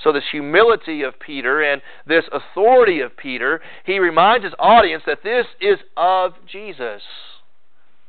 So, 0.03 0.11
this 0.13 0.23
humility 0.31 1.03
of 1.03 1.19
Peter 1.19 1.61
and 1.61 1.81
this 2.07 2.23
authority 2.31 3.01
of 3.01 3.17
Peter, 3.17 3.61
he 3.85 3.99
reminds 3.99 4.45
his 4.45 4.53
audience 4.57 5.03
that 5.05 5.23
this 5.23 5.45
is 5.59 5.79
of 5.97 6.33
Jesus. 6.49 7.01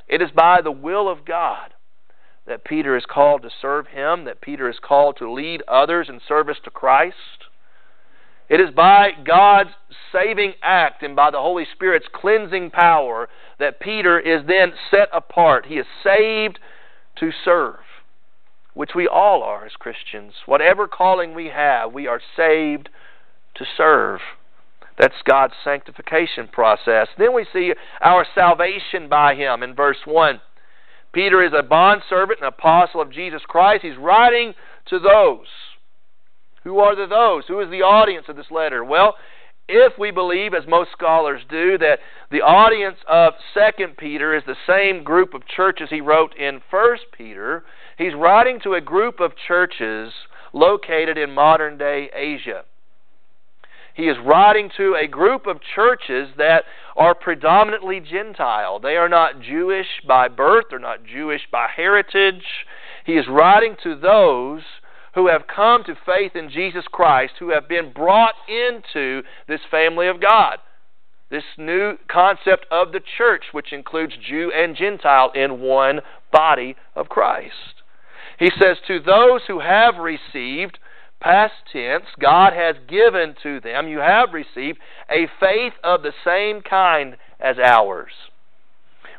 It 0.07 0.21
is 0.21 0.29
by 0.35 0.61
the 0.61 0.71
will 0.71 1.09
of 1.09 1.25
God 1.25 1.73
that 2.47 2.63
Peter 2.63 2.97
is 2.97 3.05
called 3.09 3.43
to 3.43 3.49
serve 3.61 3.87
him, 3.87 4.25
that 4.25 4.41
Peter 4.41 4.69
is 4.69 4.77
called 4.81 5.15
to 5.17 5.31
lead 5.31 5.61
others 5.67 6.07
in 6.09 6.19
service 6.27 6.57
to 6.63 6.71
Christ. 6.71 7.15
It 8.49 8.59
is 8.59 8.71
by 8.75 9.11
God's 9.25 9.69
saving 10.11 10.53
act 10.61 11.03
and 11.03 11.15
by 11.15 11.31
the 11.31 11.39
Holy 11.39 11.65
Spirit's 11.71 12.07
cleansing 12.13 12.71
power 12.71 13.29
that 13.59 13.79
Peter 13.79 14.19
is 14.19 14.45
then 14.47 14.73
set 14.89 15.07
apart. 15.13 15.67
He 15.67 15.75
is 15.75 15.85
saved 16.03 16.59
to 17.19 17.31
serve, 17.45 17.77
which 18.73 18.91
we 18.95 19.07
all 19.07 19.43
are 19.43 19.65
as 19.65 19.73
Christians. 19.73 20.33
Whatever 20.45 20.87
calling 20.87 21.33
we 21.33 21.47
have, 21.47 21.91
we 21.91 22.07
are 22.07 22.21
saved 22.35 22.89
to 23.55 23.65
serve. 23.77 24.19
That's 24.97 25.21
God's 25.25 25.53
sanctification 25.63 26.47
process. 26.47 27.07
Then 27.17 27.33
we 27.33 27.45
see 27.51 27.73
our 28.01 28.25
salvation 28.35 29.09
by 29.09 29.35
Him 29.35 29.63
in 29.63 29.75
verse 29.75 29.97
1. 30.05 30.41
Peter 31.13 31.43
is 31.43 31.51
a 31.57 31.63
bondservant 31.63 32.39
and 32.39 32.47
apostle 32.47 33.01
of 33.01 33.11
Jesus 33.11 33.41
Christ. 33.47 33.83
He's 33.83 33.97
writing 33.97 34.53
to 34.87 34.99
those. 34.99 35.47
Who 36.63 36.79
are 36.79 36.95
the 36.95 37.07
those? 37.07 37.45
Who 37.47 37.59
is 37.59 37.69
the 37.69 37.81
audience 37.81 38.25
of 38.29 38.35
this 38.35 38.51
letter? 38.51 38.83
Well, 38.83 39.15
if 39.67 39.97
we 39.97 40.11
believe, 40.11 40.53
as 40.53 40.67
most 40.67 40.91
scholars 40.91 41.41
do, 41.49 41.77
that 41.77 41.99
the 42.29 42.41
audience 42.41 42.97
of 43.07 43.33
Second 43.53 43.97
Peter 43.97 44.35
is 44.35 44.43
the 44.45 44.55
same 44.67 45.03
group 45.03 45.33
of 45.33 45.47
churches 45.47 45.89
he 45.89 46.01
wrote 46.01 46.35
in 46.37 46.61
First 46.69 47.03
Peter, 47.17 47.63
he's 48.01 48.15
writing 48.15 48.59
to 48.63 48.73
a 48.73 48.81
group 48.81 49.19
of 49.19 49.31
churches 49.47 50.11
located 50.53 51.17
in 51.17 51.31
modern 51.31 51.77
day 51.77 52.09
Asia. 52.13 52.63
He 53.93 54.03
is 54.03 54.17
writing 54.25 54.69
to 54.77 54.95
a 54.95 55.07
group 55.07 55.47
of 55.47 55.59
churches 55.75 56.29
that 56.37 56.63
are 56.95 57.13
predominantly 57.13 57.99
Gentile. 57.99 58.79
They 58.79 58.95
are 58.95 59.09
not 59.09 59.41
Jewish 59.41 59.87
by 60.07 60.27
birth, 60.27 60.65
they're 60.69 60.79
not 60.79 61.03
Jewish 61.03 61.41
by 61.51 61.67
heritage. 61.75 62.43
He 63.05 63.13
is 63.13 63.27
writing 63.27 63.75
to 63.83 63.95
those 63.95 64.61
who 65.13 65.27
have 65.27 65.47
come 65.53 65.83
to 65.83 65.95
faith 66.05 66.35
in 66.35 66.49
Jesus 66.49 66.85
Christ, 66.89 67.33
who 67.39 67.49
have 67.49 67.67
been 67.67 67.91
brought 67.91 68.35
into 68.47 69.23
this 69.47 69.59
family 69.69 70.07
of 70.07 70.21
God. 70.21 70.57
This 71.29 71.43
new 71.57 71.97
concept 72.09 72.65
of 72.71 72.91
the 72.91 73.01
church, 73.17 73.45
which 73.51 73.73
includes 73.73 74.13
Jew 74.27 74.51
and 74.53 74.75
Gentile 74.75 75.31
in 75.33 75.61
one 75.61 76.01
body 76.31 76.75
of 76.95 77.09
Christ. 77.09 77.70
He 78.41 78.49
says, 78.59 78.77
To 78.87 78.99
those 78.99 79.41
who 79.45 79.59
have 79.59 79.97
received, 79.97 80.79
past 81.19 81.53
tense, 81.71 82.05
God 82.19 82.53
has 82.53 82.75
given 82.89 83.35
to 83.43 83.59
them, 83.59 83.87
you 83.87 83.99
have 83.99 84.33
received 84.33 84.79
a 85.11 85.27
faith 85.39 85.73
of 85.83 86.01
the 86.01 86.11
same 86.25 86.63
kind 86.63 87.17
as 87.39 87.57
ours. 87.59 88.09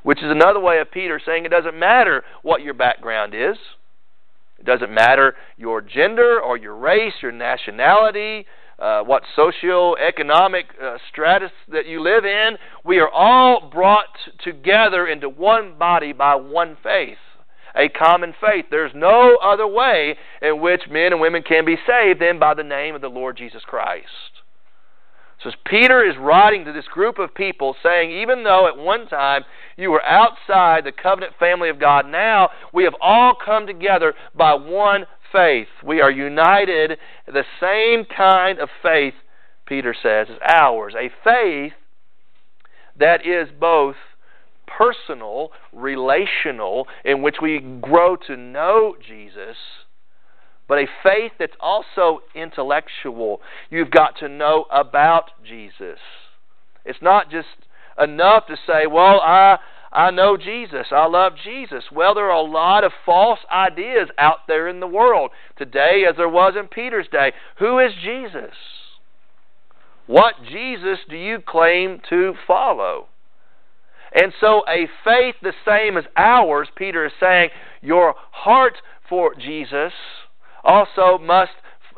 Which 0.03 0.19
is 0.19 0.29
another 0.29 0.59
way 0.59 0.81
of 0.81 0.91
Peter 0.91 1.21
saying 1.25 1.45
it 1.45 1.51
doesn't 1.51 1.79
matter 1.79 2.25
what 2.43 2.63
your 2.63 2.75
background 2.75 3.33
is. 3.33 3.57
It 4.59 4.67
doesn't 4.67 4.93
matter 4.93 5.37
your 5.57 5.81
gender 5.81 6.41
or 6.41 6.57
your 6.57 6.75
race, 6.75 7.15
your 7.23 7.31
nationality, 7.31 8.45
uh, 8.81 9.03
what 9.05 9.23
socio-economic 9.37 10.67
uh, 10.83 10.97
stratus 11.13 11.53
that 11.71 11.87
you 11.87 12.03
live 12.03 12.25
in. 12.25 12.57
We 12.85 12.99
are 12.99 13.09
all 13.09 13.71
brought 13.73 14.19
together 14.43 15.07
into 15.07 15.29
one 15.29 15.79
body 15.79 16.13
by 16.13 16.35
one 16.35 16.77
faith 16.83 17.19
a 17.75 17.89
common 17.89 18.35
faith. 18.41 18.67
There's 18.71 18.93
no 18.95 19.37
other 19.43 19.67
way 19.67 20.17
in 20.41 20.61
which 20.61 20.83
men 20.91 21.13
and 21.13 21.21
women 21.21 21.43
can 21.43 21.65
be 21.65 21.77
saved 21.87 22.21
than 22.21 22.39
by 22.39 22.55
the 22.55 22.63
name 22.63 22.95
of 22.95 23.01
the 23.01 23.09
Lord 23.09 23.37
Jesus 23.37 23.63
Christ. 23.65 24.07
So 25.43 25.51
Peter 25.67 26.09
is 26.09 26.17
writing 26.19 26.65
to 26.67 26.73
this 26.73 26.87
group 26.87 27.19
of 27.19 27.35
people 27.35 27.75
saying, 27.83 28.13
even 28.13 28.45
though 28.45 28.69
at 28.69 28.77
one 28.77 29.09
time 29.09 29.43
you 29.77 29.91
were 29.91 30.05
outside 30.05 30.85
the 30.85 30.93
covenant 30.93 31.33
family 31.39 31.69
of 31.69 31.81
God, 31.81 32.07
now 32.07 32.51
we 32.73 32.85
have 32.85 32.95
all 33.01 33.35
come 33.45 33.67
together 33.67 34.15
by 34.37 34.55
one 34.55 35.07
faith. 35.33 35.67
We 35.85 36.01
are 36.01 36.11
united. 36.11 36.99
The 37.27 37.45
same 37.61 38.05
kind 38.05 38.61
of 38.61 38.69
faith, 38.83 39.15
Peter 39.67 39.95
says, 40.01 40.29
is 40.29 40.39
ours. 40.47 40.95
A 40.97 41.11
faith 41.25 41.73
that 42.97 43.27
is 43.27 43.49
both 43.59 43.97
personal, 44.67 45.51
relational, 45.73 46.87
in 47.05 47.23
which 47.23 47.37
we 47.43 47.61
grow 47.81 48.17
to 48.27 48.37
know 48.37 48.97
Jesus, 49.07 49.57
but 50.69 50.79
a 50.79 50.87
faith 51.03 51.33
that's 51.39 51.57
also 51.61 52.21
intellectual. 52.35 53.41
You've 53.71 53.91
got 53.91 54.17
to 54.19 54.29
know 54.29 54.67
about 54.71 55.31
Jesus. 55.45 55.99
It's 56.85 57.03
not 57.03 57.31
just 57.31 57.49
enough 57.99 58.47
to 58.47 58.57
say, 58.67 58.87
well, 58.87 59.21
I. 59.21 59.59
I 59.95 60.11
know 60.11 60.39
Jesus. 60.39 60.87
I 60.91 61.05
love 61.05 61.35
Jesus. 61.45 61.85
Well, 61.93 62.15
there 62.15 62.31
are 62.31 62.47
a 62.47 62.51
lot 62.51 62.83
of 62.83 62.93
false 63.05 63.41
ideas 63.53 64.09
out 64.17 64.47
there 64.49 64.67
in 64.67 64.81
the 64.81 64.87
world 64.87 65.33
today, 65.59 66.05
as 66.09 66.17
there 66.17 66.31
was 66.31 66.55
in 66.59 66.69
Peter's 66.69 67.09
day. 67.13 67.35
Who 67.59 67.79
is 67.79 67.93
Jesus? 68.03 68.55
What 70.07 70.37
Jesus 70.51 71.01
do 71.11 71.17
you 71.17 71.41
claim 71.47 72.01
to 72.09 72.33
follow? 72.47 73.09
And 74.15 74.33
so, 74.41 74.63
a 74.69 74.89
faith 75.05 75.37
the 75.43 75.55
same 75.67 75.97
as 75.97 76.05
ours, 76.17 76.69
Peter 76.77 77.07
is 77.07 77.13
saying, 77.19 77.51
your 77.81 78.15
heart 78.31 78.77
for 79.09 79.35
Jesus 79.35 79.93
also 80.65 81.19
must 81.19 81.53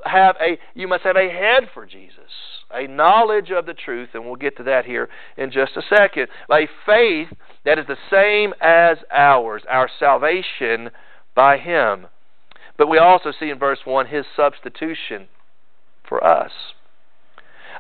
have 0.05 0.37
a 0.41 0.59
you 0.75 0.87
must 0.87 1.03
have 1.05 1.17
a 1.17 1.31
head 1.31 1.65
for 1.73 1.87
Jesus, 1.87 2.31
a 2.73 2.87
knowledge 2.87 3.51
of 3.51 3.67
the 3.67 3.75
truth, 3.75 4.11
and 4.15 4.25
we'll 4.25 4.37
get 4.37 4.57
to 4.59 4.63
that 4.65 4.85
here 4.85 5.09
in 5.37 5.51
just 5.51 5.77
a 5.77 5.83
second. 5.89 6.29
A 6.51 6.69
faith 6.87 7.29
that 7.65 7.79
is 7.79 7.87
the 7.87 7.97
same 8.11 8.53
as 8.61 8.99
ours, 9.11 9.63
our 9.69 9.89
salvation 9.99 10.91
by 11.35 11.59
Him. 11.59 12.07
But 12.77 12.89
we 12.89 12.99
also 12.99 13.33
see 13.39 13.51
in 13.51 13.59
verse 13.59 13.81
1 13.85 14.07
His 14.07 14.25
substitution 14.37 15.29
for 16.09 16.23
us. 16.25 16.53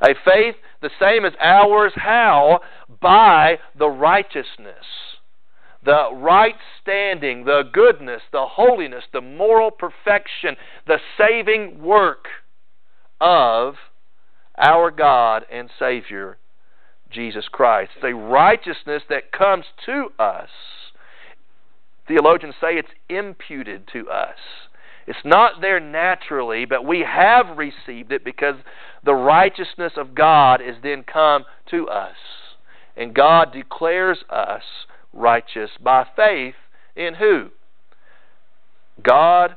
A 0.02 0.14
faith 0.24 0.56
the 0.84 0.90
same 1.00 1.24
as 1.24 1.32
ours, 1.40 1.92
how? 1.96 2.60
By 3.00 3.58
the 3.76 3.88
righteousness, 3.88 4.84
the 5.82 6.10
right 6.14 6.56
standing, 6.82 7.44
the 7.44 7.62
goodness, 7.72 8.20
the 8.32 8.44
holiness, 8.46 9.04
the 9.12 9.22
moral 9.22 9.70
perfection, 9.70 10.56
the 10.86 10.98
saving 11.18 11.82
work 11.82 12.26
of 13.18 13.76
our 14.58 14.90
God 14.90 15.46
and 15.50 15.70
Savior, 15.78 16.36
Jesus 17.10 17.46
Christ. 17.50 17.92
It's 17.96 18.04
a 18.04 18.14
righteousness 18.14 19.02
that 19.08 19.32
comes 19.32 19.64
to 19.86 20.08
us. 20.18 20.50
Theologians 22.06 22.54
say 22.60 22.74
it's 22.74 22.88
imputed 23.08 23.88
to 23.94 24.10
us. 24.10 24.36
It's 25.06 25.18
not 25.24 25.60
there 25.60 25.80
naturally, 25.80 26.64
but 26.66 26.84
we 26.84 27.00
have 27.06 27.56
received 27.56 28.12
it 28.12 28.24
because 28.24 28.56
the 29.04 29.14
righteousness 29.14 29.92
of 29.96 30.14
God 30.14 30.60
is 30.60 30.76
then 30.82 31.04
come 31.04 31.44
to 31.70 31.88
us. 31.88 32.16
And 32.96 33.14
God 33.14 33.52
declares 33.52 34.18
us 34.30 34.62
righteous 35.12 35.70
by 35.82 36.06
faith 36.16 36.54
in 36.96 37.14
who? 37.14 37.48
God 39.02 39.56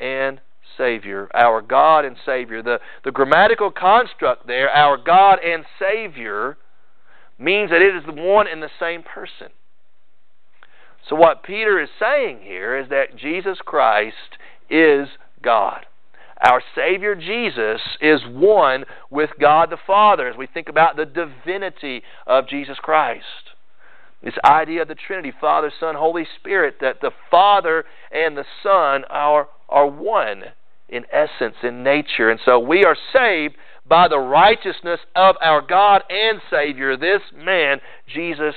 and 0.00 0.40
Savior. 0.76 1.28
Our 1.34 1.62
God 1.62 2.04
and 2.04 2.16
Savior. 2.24 2.62
The, 2.62 2.78
the 3.04 3.12
grammatical 3.12 3.70
construct 3.70 4.46
there, 4.46 4.70
our 4.70 4.96
God 4.96 5.38
and 5.44 5.64
Savior, 5.78 6.56
means 7.38 7.70
that 7.70 7.82
it 7.82 7.94
is 7.94 8.04
the 8.06 8.20
one 8.20 8.46
and 8.46 8.62
the 8.62 8.70
same 8.78 9.02
person. 9.02 9.48
So, 11.08 11.16
what 11.16 11.42
Peter 11.42 11.80
is 11.80 11.88
saying 11.98 12.40
here 12.42 12.78
is 12.78 12.90
that 12.90 13.16
Jesus 13.16 13.58
Christ 13.64 14.38
is 14.68 15.08
God. 15.42 15.86
Our 16.42 16.62
Savior 16.74 17.14
Jesus 17.14 17.80
is 18.00 18.20
one 18.26 18.84
with 19.10 19.30
God 19.38 19.70
the 19.70 19.78
Father 19.86 20.26
as 20.28 20.36
we 20.36 20.46
think 20.46 20.68
about 20.68 20.96
the 20.96 21.04
divinity 21.04 22.02
of 22.26 22.48
Jesus 22.48 22.78
Christ. 22.78 23.24
This 24.22 24.34
idea 24.44 24.82
of 24.82 24.88
the 24.88 24.94
Trinity, 24.94 25.32
Father, 25.38 25.72
Son, 25.78 25.94
Holy 25.94 26.26
Spirit, 26.38 26.76
that 26.80 27.00
the 27.00 27.10
Father 27.30 27.84
and 28.10 28.36
the 28.36 28.44
Son 28.62 29.04
are, 29.10 29.48
are 29.68 29.86
one 29.86 30.44
in 30.88 31.04
essence, 31.12 31.56
in 31.62 31.82
nature. 31.82 32.30
And 32.30 32.40
so 32.44 32.58
we 32.58 32.84
are 32.84 32.96
saved 33.12 33.56
by 33.86 34.08
the 34.08 34.18
righteousness 34.18 35.00
of 35.14 35.36
our 35.42 35.60
God 35.60 36.02
and 36.08 36.40
Savior, 36.50 36.96
this 36.96 37.22
man, 37.34 37.80
Jesus 38.06 38.54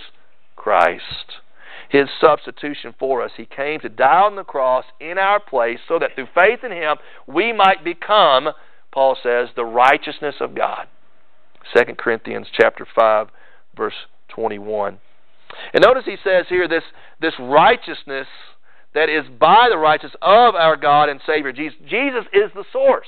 Christ 0.56 1.43
his 1.94 2.10
substitution 2.20 2.96
for 2.98 3.22
us. 3.22 3.32
He 3.38 3.46
came 3.46 3.80
to 3.82 3.88
die 3.88 4.24
on 4.24 4.36
the 4.36 4.44
cross 4.44 4.84
in 5.00 5.20
our 5.20 5.40
place 5.40 5.78
so 5.88 6.00
that 6.00 6.16
through 6.16 6.28
faith 6.34 6.64
in 6.64 6.72
him 6.72 6.98
we 7.28 7.54
might 7.54 7.84
become, 7.84 8.50
Paul 8.92 9.16
says, 9.22 9.50
the 9.56 9.64
righteousness 9.64 10.36
of 10.42 10.56
God. 10.56 10.88
2 11.78 11.94
Corinthians 11.94 12.48
chapter 12.52 12.88
5 12.96 13.28
verse 13.78 13.94
21. 14.30 14.98
And 15.72 15.84
notice 15.84 16.04
he 16.06 16.18
says 16.24 16.48
here 16.50 16.68
this 16.68 16.84
this 17.22 17.36
righteousness 17.40 18.28
that 18.96 19.08
is 19.08 19.26
by 19.40 19.68
the 19.70 19.78
righteousness 19.78 20.18
of 20.20 20.56
our 20.56 20.76
God 20.76 21.10
and 21.10 21.22
Savior 21.28 21.52
Jesus. 21.52 21.78
Jesus 21.88 22.26
is 22.34 22.50
the 22.56 22.66
source 22.74 23.06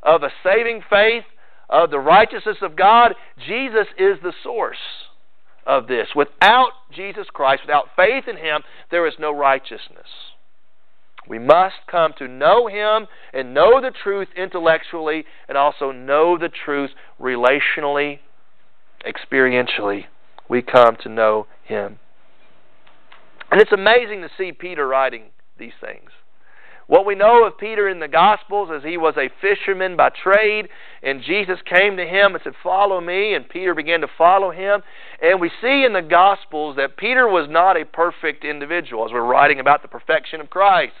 of 0.00 0.22
a 0.22 0.30
saving 0.44 0.82
faith, 0.88 1.24
of 1.68 1.90
the 1.90 1.98
righteousness 1.98 2.58
of 2.62 2.76
God. 2.76 3.16
Jesus 3.48 3.88
is 3.98 4.18
the 4.22 4.32
source 4.44 4.78
of 5.66 5.86
this. 5.86 6.08
Without 6.14 6.70
Jesus 6.94 7.26
Christ, 7.32 7.62
without 7.64 7.88
faith 7.96 8.24
in 8.28 8.36
Him, 8.36 8.62
there 8.90 9.06
is 9.06 9.14
no 9.18 9.34
righteousness. 9.34 10.06
We 11.28 11.38
must 11.38 11.76
come 11.90 12.12
to 12.18 12.26
know 12.26 12.68
Him 12.68 13.06
and 13.32 13.52
know 13.52 13.80
the 13.80 13.92
truth 14.02 14.28
intellectually 14.36 15.24
and 15.48 15.58
also 15.58 15.92
know 15.92 16.38
the 16.38 16.48
truth 16.48 16.90
relationally, 17.20 18.20
experientially. 19.06 20.04
We 20.48 20.62
come 20.62 20.96
to 21.02 21.08
know 21.08 21.46
Him. 21.64 21.98
And 23.50 23.60
it's 23.60 23.72
amazing 23.72 24.22
to 24.22 24.30
see 24.36 24.52
Peter 24.52 24.86
writing 24.86 25.24
these 25.58 25.72
things. 25.80 26.10
What 26.88 27.04
we 27.04 27.14
know 27.14 27.46
of 27.46 27.58
Peter 27.58 27.86
in 27.86 28.00
the 28.00 28.08
Gospels 28.08 28.70
is 28.70 28.82
he 28.82 28.96
was 28.96 29.14
a 29.18 29.28
fisherman 29.42 29.94
by 29.94 30.08
trade, 30.08 30.68
and 31.02 31.22
Jesus 31.22 31.58
came 31.70 31.98
to 31.98 32.06
him 32.06 32.34
and 32.34 32.40
said, 32.42 32.54
Follow 32.62 32.98
me, 32.98 33.34
and 33.34 33.46
Peter 33.46 33.74
began 33.74 34.00
to 34.00 34.08
follow 34.16 34.50
him. 34.50 34.80
And 35.20 35.38
we 35.38 35.50
see 35.60 35.84
in 35.84 35.92
the 35.92 36.00
Gospels 36.00 36.76
that 36.76 36.96
Peter 36.96 37.28
was 37.28 37.46
not 37.50 37.76
a 37.76 37.84
perfect 37.84 38.42
individual, 38.42 39.04
as 39.04 39.12
we're 39.12 39.20
writing 39.20 39.60
about 39.60 39.82
the 39.82 39.88
perfection 39.88 40.40
of 40.40 40.48
Christ. 40.48 40.94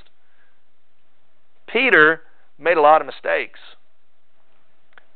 Peter 1.66 2.20
made 2.58 2.76
a 2.76 2.82
lot 2.82 3.00
of 3.00 3.06
mistakes. 3.06 3.58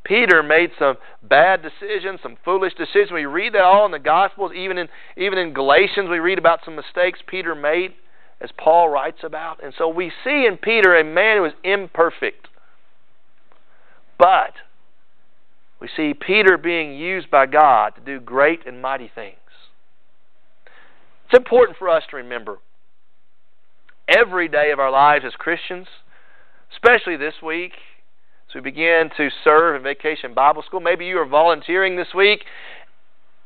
Peter 0.04 0.42
made 0.42 0.70
some 0.78 0.96
bad 1.22 1.60
decisions, 1.62 2.20
some 2.22 2.38
foolish 2.46 2.72
decisions. 2.74 3.12
We 3.12 3.26
read 3.26 3.52
that 3.52 3.62
all 3.62 3.84
in 3.84 3.92
the 3.92 3.98
Gospels, 3.98 4.52
even 4.56 4.78
in 4.78 4.88
even 5.18 5.38
in 5.38 5.52
Galatians, 5.52 6.08
we 6.08 6.18
read 6.18 6.38
about 6.38 6.60
some 6.64 6.76
mistakes 6.76 7.20
Peter 7.26 7.54
made 7.54 7.92
as 8.42 8.50
Paul 8.58 8.88
writes 8.88 9.20
about. 9.22 9.62
And 9.62 9.72
so 9.76 9.88
we 9.88 10.10
see 10.24 10.46
in 10.46 10.58
Peter 10.60 10.96
a 10.96 11.04
man 11.04 11.38
who 11.38 11.44
is 11.44 11.52
imperfect. 11.62 12.48
But 14.18 14.54
we 15.80 15.88
see 15.96 16.12
Peter 16.14 16.58
being 16.58 16.94
used 16.94 17.30
by 17.30 17.46
God 17.46 17.94
to 17.94 18.00
do 18.00 18.20
great 18.20 18.66
and 18.66 18.82
mighty 18.82 19.10
things. 19.14 19.36
It's 21.26 21.38
important 21.38 21.78
for 21.78 21.88
us 21.88 22.02
to 22.10 22.16
remember 22.16 22.58
every 24.08 24.48
day 24.48 24.70
of 24.72 24.78
our 24.78 24.90
lives 24.90 25.24
as 25.24 25.32
Christians, 25.34 25.86
especially 26.72 27.16
this 27.16 27.34
week, 27.42 27.72
as 28.48 28.54
we 28.54 28.60
begin 28.60 29.08
to 29.16 29.28
serve 29.44 29.76
in 29.76 29.82
Vacation 29.82 30.34
Bible 30.34 30.62
School. 30.66 30.80
Maybe 30.80 31.06
you 31.06 31.18
are 31.18 31.26
volunteering 31.26 31.96
this 31.96 32.08
week 32.14 32.44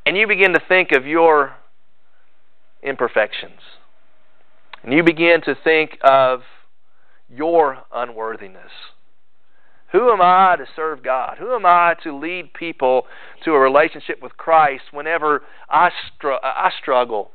and 0.05 0.17
you 0.17 0.27
begin 0.27 0.53
to 0.55 0.61
think 0.69 0.93
of 0.93 1.07
your 1.07 1.55
imperfections 2.83 3.61
and 4.87 4.95
you 4.95 5.03
begin 5.03 5.41
to 5.45 5.57
think 5.65 5.99
of 6.03 6.43
your 7.29 7.79
unworthiness. 7.93 8.71
Who 9.91 10.11
am 10.11 10.21
I 10.23 10.55
to 10.57 10.65
serve 10.77 11.03
God? 11.03 11.39
Who 11.39 11.55
am 11.55 11.67
I 11.67 11.95
to 12.05 12.17
lead 12.17 12.55
people 12.55 13.07
to 13.45 13.53
a 13.53 13.59
relationship 13.59 14.23
with 14.23 14.37
Christ 14.37 14.85
whenever 14.93 15.43
I, 15.69 15.91
str- 16.17 16.43
I 16.43 16.71
struggle, 16.81 17.33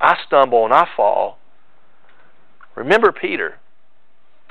I 0.00 0.16
stumble, 0.26 0.64
and 0.64 0.74
I 0.74 0.88
fall? 0.96 1.38
Remember 2.74 3.12
Peter. 3.12 3.54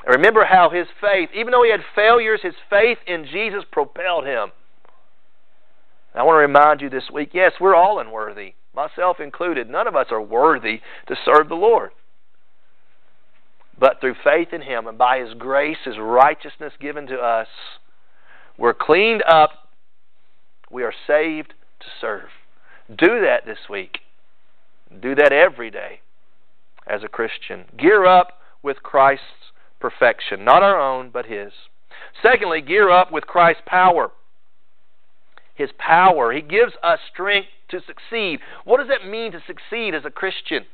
Remember 0.06 0.46
how 0.46 0.70
his 0.70 0.86
faith, 0.98 1.28
even 1.34 1.50
though 1.50 1.62
he 1.62 1.70
had 1.70 1.80
failures, 1.94 2.40
his 2.42 2.54
faith 2.70 2.98
in 3.06 3.26
Jesus 3.30 3.64
propelled 3.70 4.24
him. 4.24 4.48
I 6.14 6.22
want 6.22 6.36
to 6.36 6.40
remind 6.40 6.80
you 6.80 6.88
this 6.88 7.10
week 7.12 7.30
yes, 7.34 7.52
we're 7.60 7.74
all 7.74 7.98
unworthy, 8.00 8.54
myself 8.74 9.20
included. 9.20 9.68
None 9.68 9.86
of 9.86 9.94
us 9.94 10.06
are 10.10 10.22
worthy 10.22 10.80
to 11.06 11.16
serve 11.22 11.50
the 11.50 11.54
Lord. 11.54 11.90
But 13.80 14.00
through 14.00 14.16
faith 14.22 14.48
in 14.52 14.60
Him 14.60 14.86
and 14.86 14.98
by 14.98 15.20
His 15.20 15.32
grace, 15.32 15.78
His 15.84 15.98
righteousness 15.98 16.74
given 16.78 17.06
to 17.06 17.16
us, 17.16 17.48
we're 18.58 18.74
cleaned 18.74 19.22
up. 19.26 19.70
We 20.70 20.82
are 20.84 20.92
saved 21.06 21.54
to 21.80 21.86
serve. 21.98 22.28
Do 22.90 23.22
that 23.22 23.46
this 23.46 23.70
week. 23.70 24.00
Do 25.00 25.14
that 25.14 25.32
every 25.32 25.70
day 25.70 26.00
as 26.86 27.02
a 27.02 27.08
Christian. 27.08 27.64
Gear 27.78 28.04
up 28.04 28.34
with 28.62 28.82
Christ's 28.82 29.24
perfection, 29.80 30.44
not 30.44 30.62
our 30.62 30.78
own, 30.78 31.08
but 31.10 31.26
His. 31.26 31.52
Secondly, 32.22 32.60
gear 32.60 32.90
up 32.90 33.10
with 33.10 33.26
Christ's 33.26 33.62
power. 33.66 34.10
His 35.54 35.70
power. 35.78 36.32
He 36.32 36.42
gives 36.42 36.72
us 36.82 36.98
strength 37.10 37.48
to 37.70 37.80
succeed. 37.86 38.40
What 38.64 38.78
does 38.78 38.88
that 38.88 39.08
mean 39.08 39.32
to 39.32 39.42
succeed 39.46 39.94
as 39.94 40.04
a 40.04 40.10
Christian? 40.10 40.66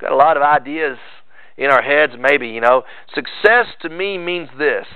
Got 0.00 0.12
a 0.12 0.16
lot 0.16 0.36
of 0.36 0.42
ideas 0.42 0.98
in 1.56 1.70
our 1.70 1.82
heads, 1.82 2.12
maybe, 2.18 2.48
you 2.48 2.60
know, 2.60 2.82
success 3.14 3.66
to 3.82 3.88
me 3.88 4.18
means 4.18 4.48
this. 4.58 4.86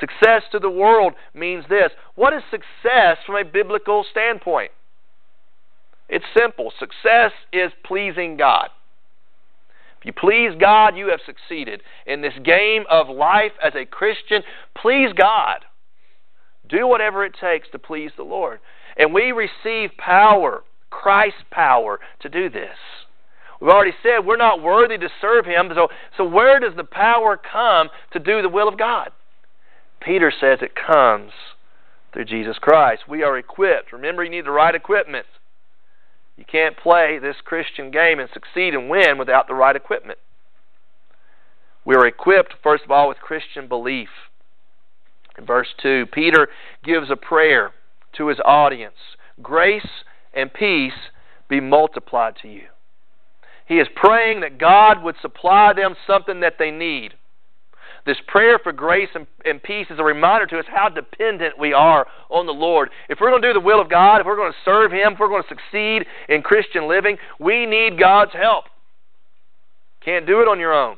Success 0.00 0.42
to 0.52 0.58
the 0.58 0.70
world 0.70 1.12
means 1.34 1.64
this. 1.68 1.90
What 2.14 2.32
is 2.32 2.42
success 2.50 3.18
from 3.26 3.36
a 3.36 3.44
biblical 3.44 4.04
standpoint? 4.10 4.70
It's 6.08 6.24
simple. 6.36 6.72
Success 6.78 7.32
is 7.52 7.70
pleasing 7.84 8.36
God. 8.36 8.70
If 10.00 10.06
you 10.06 10.12
please 10.12 10.58
God, 10.58 10.96
you 10.96 11.08
have 11.08 11.20
succeeded. 11.24 11.82
In 12.06 12.22
this 12.22 12.32
game 12.42 12.84
of 12.90 13.08
life 13.08 13.52
as 13.62 13.74
a 13.74 13.84
Christian, 13.84 14.42
please 14.74 15.12
God. 15.12 15.66
Do 16.68 16.86
whatever 16.86 17.24
it 17.24 17.36
takes 17.38 17.68
to 17.72 17.78
please 17.78 18.10
the 18.16 18.22
Lord. 18.22 18.60
And 18.96 19.12
we 19.12 19.32
receive 19.32 19.90
power, 19.98 20.64
Christ's 20.88 21.44
power, 21.50 22.00
to 22.20 22.28
do 22.28 22.48
this. 22.48 22.76
We've 23.60 23.70
already 23.70 23.92
said 24.02 24.24
we're 24.24 24.36
not 24.36 24.62
worthy 24.62 24.96
to 24.98 25.08
serve 25.20 25.44
Him. 25.44 25.70
So, 25.74 25.88
so 26.16 26.24
where 26.24 26.58
does 26.60 26.74
the 26.76 26.84
power 26.84 27.36
come 27.36 27.88
to 28.12 28.18
do 28.18 28.40
the 28.42 28.48
will 28.48 28.68
of 28.68 28.78
God? 28.78 29.10
Peter 30.00 30.32
says 30.32 30.60
it 30.62 30.72
comes 30.74 31.32
through 32.12 32.24
Jesus 32.24 32.56
Christ. 32.58 33.02
We 33.08 33.22
are 33.22 33.36
equipped. 33.36 33.92
Remember, 33.92 34.24
you 34.24 34.30
need 34.30 34.46
the 34.46 34.50
right 34.50 34.74
equipment. 34.74 35.26
You 36.36 36.44
can't 36.50 36.76
play 36.76 37.18
this 37.20 37.36
Christian 37.44 37.90
game 37.90 38.18
and 38.18 38.30
succeed 38.32 38.72
and 38.72 38.88
win 38.88 39.18
without 39.18 39.46
the 39.46 39.54
right 39.54 39.76
equipment. 39.76 40.18
We 41.84 41.94
are 41.96 42.06
equipped, 42.06 42.54
first 42.62 42.84
of 42.84 42.90
all, 42.90 43.08
with 43.08 43.18
Christian 43.18 43.68
belief. 43.68 44.08
In 45.36 45.44
verse 45.44 45.68
2, 45.82 46.06
Peter 46.12 46.48
gives 46.82 47.10
a 47.10 47.16
prayer 47.16 47.72
to 48.16 48.28
his 48.28 48.38
audience 48.44 48.96
Grace 49.42 50.04
and 50.34 50.52
peace 50.52 50.92
be 51.48 51.60
multiplied 51.60 52.36
to 52.42 52.48
you. 52.48 52.64
He 53.70 53.78
is 53.78 53.86
praying 53.94 54.40
that 54.40 54.58
God 54.58 55.00
would 55.04 55.14
supply 55.22 55.72
them 55.72 55.94
something 56.04 56.40
that 56.40 56.56
they 56.58 56.72
need. 56.72 57.14
This 58.04 58.16
prayer 58.26 58.58
for 58.58 58.72
grace 58.72 59.10
and, 59.14 59.28
and, 59.44 59.62
peace 59.62 59.86
is 59.90 60.00
a 60.00 60.02
reminder 60.02 60.44
to 60.46 60.58
us 60.58 60.64
how 60.68 60.88
dependent 60.88 61.56
we 61.56 61.72
are 61.72 62.04
on 62.30 62.46
the 62.46 62.52
Lord. 62.52 62.90
If 63.08 63.18
we're 63.20 63.30
going 63.30 63.42
to 63.42 63.48
do 63.48 63.52
the 63.52 63.64
will 63.64 63.80
of 63.80 63.88
God, 63.88 64.20
if 64.20 64.26
we're 64.26 64.34
going 64.34 64.50
to 64.50 64.58
serve 64.64 64.90
Him, 64.90 65.12
if 65.12 65.20
we're 65.20 65.28
going 65.28 65.44
to 65.44 65.48
succeed 65.48 66.04
in 66.28 66.42
Christian 66.42 66.88
living, 66.88 67.16
we 67.38 67.64
need 67.64 67.96
God's 67.96 68.32
help. 68.32 68.64
Can't 70.04 70.26
do 70.26 70.40
it 70.40 70.48
on 70.48 70.58
your 70.58 70.74
own. 70.74 70.96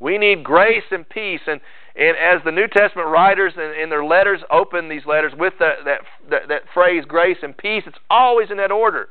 We 0.00 0.18
need 0.18 0.42
grace 0.42 0.82
and 0.90 1.08
peace. 1.08 1.42
And, 1.46 1.60
and 1.94 2.16
as 2.16 2.42
the 2.44 2.50
New 2.50 2.66
Testament 2.66 3.06
writers 3.06 3.52
in, 3.56 3.80
in 3.80 3.88
their 3.88 4.04
letters 4.04 4.40
open 4.50 4.88
these 4.88 5.06
letters 5.06 5.32
with 5.38 5.52
that, 5.60 5.84
that, 5.84 6.00
that, 6.28 6.48
that 6.48 6.62
phrase, 6.74 7.04
grace 7.06 7.38
and 7.40 7.56
peace, 7.56 7.84
it's 7.86 7.98
always 8.10 8.50
in 8.50 8.56
that 8.56 8.72
order. 8.72 9.10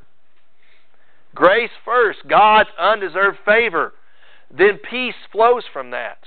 Grace 1.38 1.70
first, 1.86 2.18
God's 2.28 2.70
undeserved 2.80 3.38
favor. 3.46 3.94
Then 4.50 4.80
peace 4.90 5.14
flows 5.32 5.62
from 5.72 5.92
that. 5.92 6.18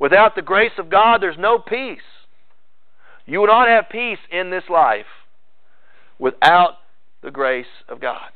Without 0.00 0.34
the 0.34 0.40
grace 0.40 0.72
of 0.78 0.88
God, 0.88 1.20
there's 1.20 1.36
no 1.38 1.58
peace. 1.58 2.00
You 3.26 3.40
will 3.40 3.48
not 3.48 3.68
have 3.68 3.90
peace 3.90 4.18
in 4.32 4.48
this 4.48 4.64
life 4.70 5.04
without 6.18 6.78
the 7.22 7.30
grace 7.30 7.66
of 7.90 8.00
God. 8.00 8.30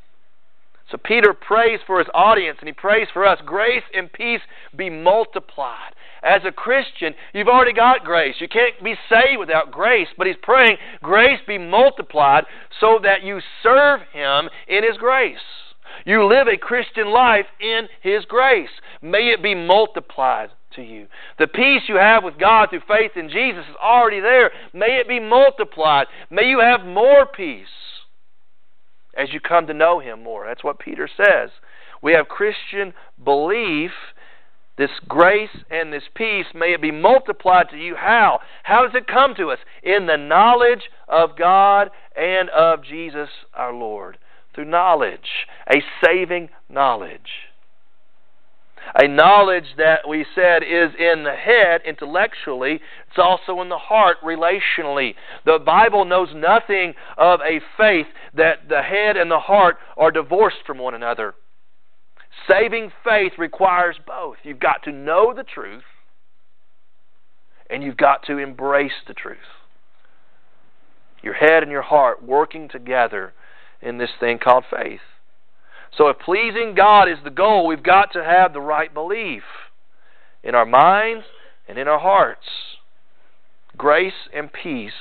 So 0.91 0.99
Peter 0.99 1.33
prays 1.33 1.81
for 1.87 1.99
his 1.99 2.09
audience 2.13 2.59
and 2.61 2.69
he 2.69 2.75
prays 2.75 3.09
for 3.11 3.27
us. 3.27 3.39
Grace 3.47 3.85
and 3.95 4.13
peace 4.13 4.43
be 4.77 4.91
multiplied. 4.91 5.95
As 6.23 6.43
a 6.45 6.53
Christian, 6.53 7.15
you've 7.33 7.49
already 7.49 7.73
got 7.73 8.05
grace. 8.05 8.35
You 8.39 8.49
can't 8.49 8.85
be 8.85 8.97
saved 9.09 9.39
without 9.39 9.71
grace, 9.71 10.09
but 10.19 10.27
he's 10.27 10.37
praying 10.43 10.77
grace 11.03 11.41
be 11.47 11.57
multiplied 11.57 12.45
so 12.81 12.99
that 13.03 13.23
you 13.23 13.41
serve 13.63 14.01
him 14.13 14.51
in 14.69 14.85
his 14.85 14.99
grace. 14.99 15.39
You 16.05 16.27
live 16.27 16.49
a 16.49 16.57
Christian 16.57 17.09
life 17.13 17.47
in 17.61 17.89
His 18.03 18.25
grace. 18.25 18.71
May 19.03 19.31
it 19.33 19.43
be 19.43 19.55
multiplied 19.55 20.51
to 20.77 20.83
you. 20.83 21.07
The 21.39 21.47
peace 21.47 21.83
you 21.89 21.97
have 21.97 22.23
with 22.25 22.39
God 22.39 22.71
through 22.71 22.83
faith 22.87 23.13
in 23.17 23.29
Jesus 23.29 23.65
is 23.69 23.77
already 23.83 24.21
there. 24.21 24.51
May 24.73 24.99
it 25.01 25.09
be 25.09 25.21
multiplied. 25.21 26.07
May 26.31 26.45
you 26.45 26.61
have 26.61 26.87
more 26.87 27.27
peace 27.27 27.67
as 29.17 29.33
you 29.33 29.41
come 29.41 29.67
to 29.67 29.75
know 29.75 29.99
Him 29.99 30.23
more. 30.23 30.47
That's 30.47 30.63
what 30.65 30.79
Peter 30.79 31.09
says. 31.17 31.51
We 32.03 32.13
have 32.13 32.29
Christian 32.29 32.95
belief 33.23 33.91
This 34.81 34.91
grace 35.07 35.51
and 35.71 35.93
this 35.93 36.05
peace, 36.15 36.47
may 36.55 36.73
it 36.73 36.81
be 36.81 36.91
multiplied 36.91 37.69
to 37.69 37.77
you. 37.77 37.97
How? 37.97 38.41
How 38.63 38.87
does 38.87 38.95
it 38.95 39.07
come 39.07 39.35
to 39.35 39.51
us? 39.51 39.59
In 39.83 40.07
the 40.07 40.17
knowledge 40.17 40.89
of 41.07 41.37
God 41.37 41.91
and 42.17 42.49
of 42.49 42.83
Jesus 42.83 43.29
our 43.53 43.75
Lord. 43.75 44.17
Through 44.55 44.67
knowledge, 44.67 45.47
a 45.69 45.83
saving 46.05 46.49
knowledge. 46.69 47.49
A 48.95 49.07
knowledge 49.07 49.77
that 49.77 50.09
we 50.09 50.27
said 50.35 50.63
is 50.63 50.91
in 50.99 51.23
the 51.23 51.35
head 51.35 51.83
intellectually, 51.87 52.81
it's 53.09 53.19
also 53.19 53.61
in 53.61 53.69
the 53.69 53.79
heart 53.79 54.17
relationally. 54.25 55.15
The 55.45 55.59
Bible 55.65 56.05
knows 56.05 56.31
nothing 56.35 56.95
of 57.17 57.41
a 57.41 57.61
faith 57.77 58.07
that 58.35 58.69
the 58.69 58.83
head 58.83 59.17
and 59.17 59.31
the 59.31 59.39
heart 59.39 59.77
are 59.97 60.11
divorced 60.11 60.65
from 60.67 60.79
one 60.79 60.95
another. 60.95 61.35
Saving 62.51 62.91
faith 63.05 63.33
requires 63.39 63.97
both. 64.05 64.37
You've 64.43 64.61
got 64.61 64.83
to 64.85 64.93
know 64.93 65.33
the 65.35 65.45
truth, 65.45 65.85
and 67.69 67.83
you've 67.83 67.97
got 67.97 68.25
to 68.25 68.39
embrace 68.39 69.05
the 69.07 69.15
truth. 69.15 69.39
Your 71.23 71.35
head 71.35 71.63
and 71.63 71.71
your 71.71 71.83
heart 71.83 72.25
working 72.25 72.69
together 72.69 73.35
in 73.83 73.99
this 73.99 74.11
thing 74.19 74.39
called 74.39 74.65
faith. 74.71 75.01
So, 75.97 76.09
if 76.09 76.19
pleasing 76.19 76.75
God 76.77 77.09
is 77.09 77.19
the 77.25 77.31
goal, 77.31 77.67
we've 77.67 77.83
got 77.83 78.13
to 78.13 78.23
have 78.23 78.53
the 78.53 78.61
right 78.61 78.93
belief 78.93 79.43
in 80.43 80.55
our 80.55 80.67
minds 80.67 81.25
and 81.69 81.79
in 81.79 81.89
our 81.89 81.99
hearts. 81.99 82.47
Grace 83.77 84.29
and 84.35 84.53
peace 84.53 84.93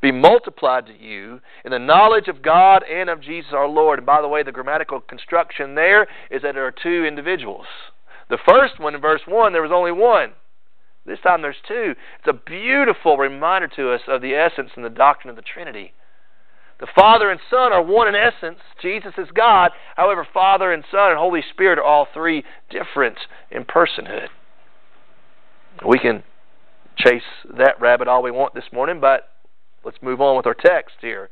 be 0.00 0.10
multiplied 0.10 0.86
to 0.86 0.98
you 0.98 1.40
in 1.64 1.70
the 1.70 1.78
knowledge 1.78 2.28
of 2.28 2.42
God 2.42 2.82
and 2.82 3.08
of 3.08 3.20
Jesus 3.20 3.52
our 3.52 3.68
Lord. 3.68 4.00
And 4.00 4.06
by 4.06 4.20
the 4.20 4.28
way, 4.28 4.42
the 4.42 4.52
grammatical 4.52 5.00
construction 5.00 5.74
there 5.74 6.08
is 6.30 6.42
that 6.42 6.54
there 6.54 6.66
are 6.66 6.72
two 6.72 7.04
individuals. 7.04 7.66
The 8.28 8.38
first 8.48 8.80
one 8.80 8.94
in 8.94 9.00
verse 9.00 9.22
1, 9.26 9.52
there 9.52 9.62
was 9.62 9.70
only 9.72 9.92
one. 9.92 10.32
This 11.04 11.20
time 11.20 11.42
there's 11.42 11.56
two. 11.66 11.94
It's 12.18 12.28
a 12.28 12.32
beautiful 12.32 13.16
reminder 13.16 13.68
to 13.76 13.92
us 13.92 14.00
of 14.08 14.22
the 14.22 14.34
essence 14.34 14.70
and 14.76 14.84
the 14.84 14.90
doctrine 14.90 15.30
of 15.30 15.36
the 15.36 15.42
Trinity. 15.42 15.92
The 16.82 16.88
Father 16.96 17.30
and 17.30 17.38
Son 17.48 17.72
are 17.72 17.80
one 17.80 18.08
in 18.08 18.16
essence. 18.16 18.58
Jesus 18.82 19.12
is 19.16 19.28
God. 19.32 19.70
However, 19.94 20.26
Father 20.34 20.72
and 20.72 20.82
Son 20.90 21.10
and 21.10 21.16
Holy 21.16 21.40
Spirit 21.48 21.78
are 21.78 21.84
all 21.84 22.08
three 22.12 22.42
different 22.70 23.16
in 23.52 23.64
personhood. 23.64 24.26
We 25.86 26.00
can 26.00 26.24
chase 26.96 27.22
that 27.56 27.80
rabbit 27.80 28.08
all 28.08 28.20
we 28.20 28.32
want 28.32 28.54
this 28.54 28.64
morning, 28.72 28.98
but 28.98 29.28
let's 29.84 29.98
move 30.02 30.20
on 30.20 30.36
with 30.36 30.44
our 30.44 30.56
text 30.56 30.96
here. 31.00 31.30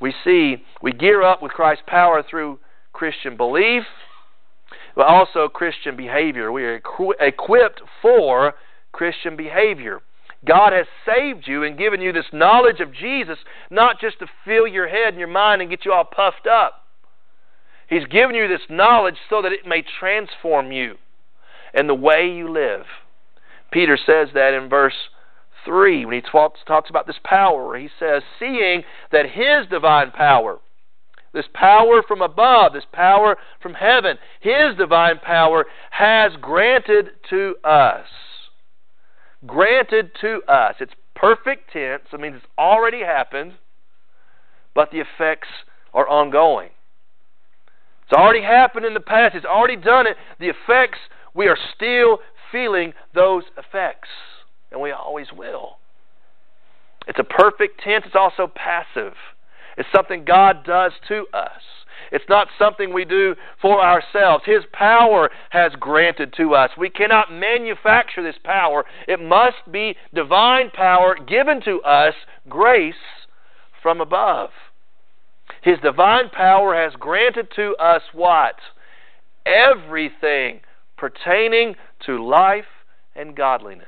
We 0.00 0.14
see 0.24 0.64
we 0.80 0.92
gear 0.92 1.22
up 1.22 1.42
with 1.42 1.52
Christ's 1.52 1.84
power 1.86 2.24
through 2.28 2.60
Christian 2.94 3.36
belief, 3.36 3.82
but 4.96 5.06
also 5.06 5.48
Christian 5.48 5.98
behavior. 5.98 6.50
We 6.50 6.64
are 6.64 6.80
equipped 7.20 7.82
for 8.00 8.54
Christian 8.92 9.36
behavior. 9.36 10.00
God 10.44 10.72
has 10.72 10.86
saved 11.06 11.46
you 11.46 11.62
and 11.62 11.78
given 11.78 12.00
you 12.00 12.12
this 12.12 12.26
knowledge 12.32 12.80
of 12.80 12.92
Jesus, 12.92 13.38
not 13.70 14.00
just 14.00 14.18
to 14.18 14.26
fill 14.44 14.66
your 14.66 14.88
head 14.88 15.08
and 15.08 15.18
your 15.18 15.28
mind 15.28 15.62
and 15.62 15.70
get 15.70 15.84
you 15.84 15.92
all 15.92 16.04
puffed 16.04 16.46
up. 16.46 16.84
He's 17.88 18.06
given 18.06 18.34
you 18.34 18.48
this 18.48 18.66
knowledge 18.68 19.16
so 19.28 19.42
that 19.42 19.52
it 19.52 19.66
may 19.66 19.84
transform 20.00 20.72
you 20.72 20.96
and 21.74 21.88
the 21.88 21.94
way 21.94 22.28
you 22.28 22.50
live. 22.50 22.86
Peter 23.70 23.96
says 23.96 24.28
that 24.34 24.54
in 24.54 24.68
verse 24.68 24.94
3 25.64 26.04
when 26.04 26.14
he 26.14 26.20
talks, 26.20 26.60
talks 26.66 26.90
about 26.90 27.06
this 27.06 27.20
power. 27.22 27.78
He 27.78 27.88
says, 27.98 28.22
Seeing 28.38 28.82
that 29.12 29.30
His 29.30 29.68
divine 29.70 30.10
power, 30.10 30.58
this 31.32 31.46
power 31.54 32.02
from 32.06 32.20
above, 32.20 32.72
this 32.72 32.84
power 32.92 33.36
from 33.62 33.74
heaven, 33.74 34.16
His 34.40 34.76
divine 34.76 35.18
power 35.18 35.66
has 35.90 36.32
granted 36.40 37.10
to 37.30 37.54
us 37.62 38.06
granted 39.46 40.12
to 40.20 40.40
us. 40.48 40.76
It's 40.80 40.92
perfect 41.14 41.72
tense. 41.72 42.02
it 42.12 42.20
means 42.20 42.36
it's 42.36 42.46
already 42.58 43.00
happened, 43.00 43.54
but 44.74 44.90
the 44.90 45.00
effects 45.00 45.48
are 45.94 46.08
ongoing. 46.08 46.70
It's 48.04 48.12
already 48.12 48.42
happened 48.42 48.84
in 48.84 48.94
the 48.94 49.00
past. 49.00 49.34
It's 49.34 49.46
already 49.46 49.76
done 49.76 50.06
it. 50.06 50.16
The 50.38 50.48
effects, 50.48 50.98
we 51.34 51.48
are 51.48 51.56
still 51.74 52.18
feeling 52.50 52.92
those 53.14 53.44
effects, 53.56 54.08
and 54.70 54.80
we 54.80 54.90
always 54.90 55.28
will. 55.34 55.78
It's 57.06 57.18
a 57.18 57.24
perfect 57.24 57.80
tense. 57.82 58.04
It's 58.06 58.16
also 58.16 58.50
passive. 58.54 59.14
It's 59.76 59.88
something 59.94 60.24
God 60.24 60.64
does 60.64 60.92
to 61.08 61.26
us. 61.32 61.62
It's 62.12 62.28
not 62.28 62.48
something 62.58 62.92
we 62.92 63.06
do 63.06 63.34
for 63.60 63.82
ourselves. 63.82 64.44
His 64.44 64.62
power 64.72 65.30
has 65.50 65.72
granted 65.80 66.34
to 66.36 66.54
us. 66.54 66.70
We 66.76 66.90
cannot 66.90 67.32
manufacture 67.32 68.22
this 68.22 68.38
power. 68.44 68.84
It 69.08 69.20
must 69.20 69.72
be 69.72 69.96
divine 70.14 70.70
power 70.70 71.16
given 71.16 71.62
to 71.62 71.80
us, 71.82 72.14
grace 72.48 72.94
from 73.82 74.00
above. 74.00 74.50
His 75.62 75.78
divine 75.82 76.28
power 76.28 76.74
has 76.74 76.92
granted 76.98 77.48
to 77.56 77.74
us 77.76 78.02
what? 78.12 78.56
Everything 79.46 80.60
pertaining 80.98 81.76
to 82.06 82.24
life 82.24 82.64
and 83.16 83.34
godliness. 83.34 83.86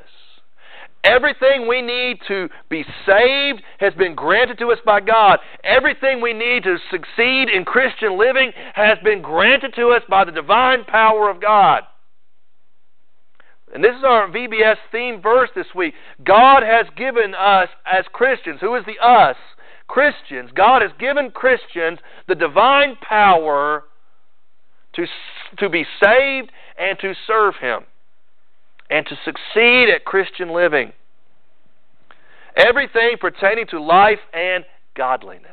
Everything 1.05 1.69
we 1.69 1.83
need 1.83 2.19
to 2.29 2.49
be 2.71 2.83
saved 3.07 3.63
has 3.79 3.93
been 3.95 4.15
granted 4.15 4.59
to 4.59 4.73
us 4.73 4.79
by 4.87 5.01
God. 5.01 5.39
Everything 5.63 6.23
we 6.23 6.33
need 6.33 6.65
to 6.65 6.79
succeed 6.91 7.51
in 7.51 7.67
Christian 7.67 8.19
living 8.19 8.53
has 8.75 8.97
been 9.05 9.21
granted 9.21 9.75
to 9.77 9.89
us 9.89 10.03
by 10.09 10.25
the 10.25 10.33
divine 10.33 10.85
power 10.85 11.29
of 11.29 11.43
God. 11.43 11.83
And 13.75 13.85
this 13.85 13.95
is 13.99 14.05
our 14.05 14.29
VBS 14.29 14.77
theme 14.91 15.21
verse 15.21 15.51
this 15.55 15.67
week. 15.75 15.93
God 16.25 16.63
has 16.63 16.87
given 16.97 17.35
us 17.35 17.69
as 17.85 18.07
Christians, 18.13 18.61
who 18.61 18.75
is 18.77 18.85
the 18.87 19.05
us? 19.05 19.37
Christians. 19.87 20.51
God 20.55 20.81
has 20.81 20.93
given 20.99 21.31
Christians 21.33 21.99
the 22.29 22.35
divine 22.35 22.97
power 22.97 23.85
to, 24.95 25.07
to 25.59 25.69
be 25.69 25.85
saved 26.03 26.51
and 26.79 26.99
to 27.01 27.13
serve 27.27 27.55
Him 27.61 27.81
and 28.91 29.07
to 29.07 29.17
succeed 29.25 29.89
at 29.95 30.05
Christian 30.05 30.53
living. 30.53 30.93
Everything 32.57 33.17
pertaining 33.21 33.67
to 33.69 33.83
life 33.83 34.21
and 34.33 34.65
godliness. 34.97 35.51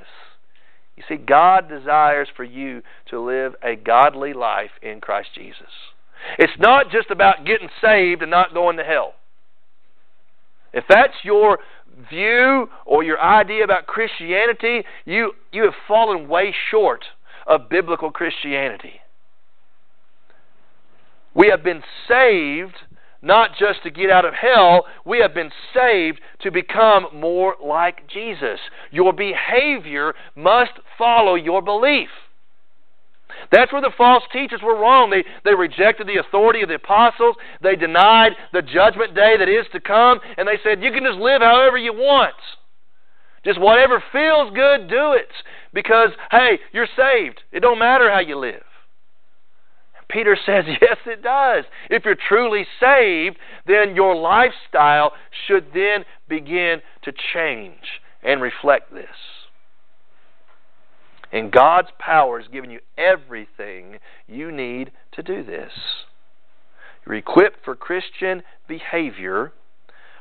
You 0.95 1.03
see, 1.07 1.17
God 1.17 1.67
desires 1.67 2.27
for 2.35 2.43
you 2.43 2.83
to 3.09 3.19
live 3.19 3.55
a 3.63 3.75
godly 3.75 4.33
life 4.33 4.71
in 4.81 5.01
Christ 5.01 5.29
Jesus. 5.33 5.71
It's 6.37 6.53
not 6.59 6.91
just 6.91 7.09
about 7.09 7.45
getting 7.45 7.69
saved 7.81 8.21
and 8.21 8.29
not 8.29 8.53
going 8.53 8.77
to 8.77 8.83
hell. 8.83 9.15
If 10.73 10.83
that's 10.87 11.13
your 11.23 11.59
view 12.09 12.69
or 12.85 13.03
your 13.03 13.19
idea 13.19 13.63
about 13.63 13.87
Christianity, 13.87 14.83
you, 15.05 15.33
you 15.51 15.63
have 15.63 15.73
fallen 15.87 16.27
way 16.27 16.53
short 16.69 17.03
of 17.47 17.69
biblical 17.69 18.11
Christianity. 18.11 19.01
We 21.33 21.47
have 21.47 21.63
been 21.63 21.81
saved 22.07 22.75
not 23.21 23.51
just 23.57 23.83
to 23.83 23.91
get 23.91 24.09
out 24.09 24.25
of 24.25 24.33
hell, 24.33 24.85
we 25.05 25.19
have 25.19 25.33
been 25.33 25.51
saved 25.73 26.19
to 26.41 26.51
become 26.51 27.07
more 27.13 27.55
like 27.63 28.09
Jesus. 28.09 28.59
Your 28.89 29.13
behavior 29.13 30.13
must 30.35 30.71
follow 30.97 31.35
your 31.35 31.61
belief. 31.61 32.09
That's 33.51 33.71
where 33.71 33.81
the 33.81 33.91
false 33.97 34.23
teachers 34.31 34.61
were 34.63 34.79
wrong. 34.79 35.09
They, 35.09 35.23
they 35.43 35.55
rejected 35.55 36.07
the 36.07 36.19
authority 36.19 36.61
of 36.61 36.69
the 36.69 36.75
apostles. 36.75 37.35
They 37.61 37.75
denied 37.75 38.33
the 38.53 38.61
judgment 38.61 39.15
day 39.15 39.35
that 39.37 39.49
is 39.49 39.65
to 39.73 39.79
come. 39.79 40.19
And 40.37 40.47
they 40.47 40.59
said, 40.63 40.83
you 40.83 40.91
can 40.91 41.03
just 41.03 41.19
live 41.19 41.41
however 41.41 41.77
you 41.77 41.93
want. 41.93 42.35
Just 43.43 43.59
whatever 43.59 44.03
feels 44.11 44.53
good, 44.53 44.89
do 44.89 45.13
it. 45.13 45.31
Because, 45.73 46.09
hey, 46.29 46.59
you're 46.71 46.87
saved. 46.95 47.41
It 47.51 47.61
don't 47.61 47.79
matter 47.79 48.11
how 48.11 48.19
you 48.19 48.37
live. 48.37 48.63
Peter 50.11 50.37
says, 50.45 50.65
yes, 50.81 50.97
it 51.05 51.23
does. 51.23 51.65
If 51.89 52.05
you're 52.05 52.15
truly 52.15 52.65
saved, 52.79 53.37
then 53.65 53.95
your 53.95 54.15
lifestyle 54.15 55.13
should 55.47 55.67
then 55.73 56.05
begin 56.27 56.81
to 57.03 57.11
change 57.33 58.01
and 58.23 58.41
reflect 58.41 58.93
this. 58.93 59.05
And 61.31 61.51
God's 61.51 61.87
power 61.97 62.39
has 62.41 62.49
given 62.51 62.69
you 62.69 62.79
everything 62.97 63.99
you 64.27 64.51
need 64.51 64.91
to 65.13 65.23
do 65.23 65.43
this. 65.43 65.71
You're 67.05 67.15
equipped 67.15 67.63
for 67.63 67.75
Christian 67.75 68.43
behavior, 68.67 69.53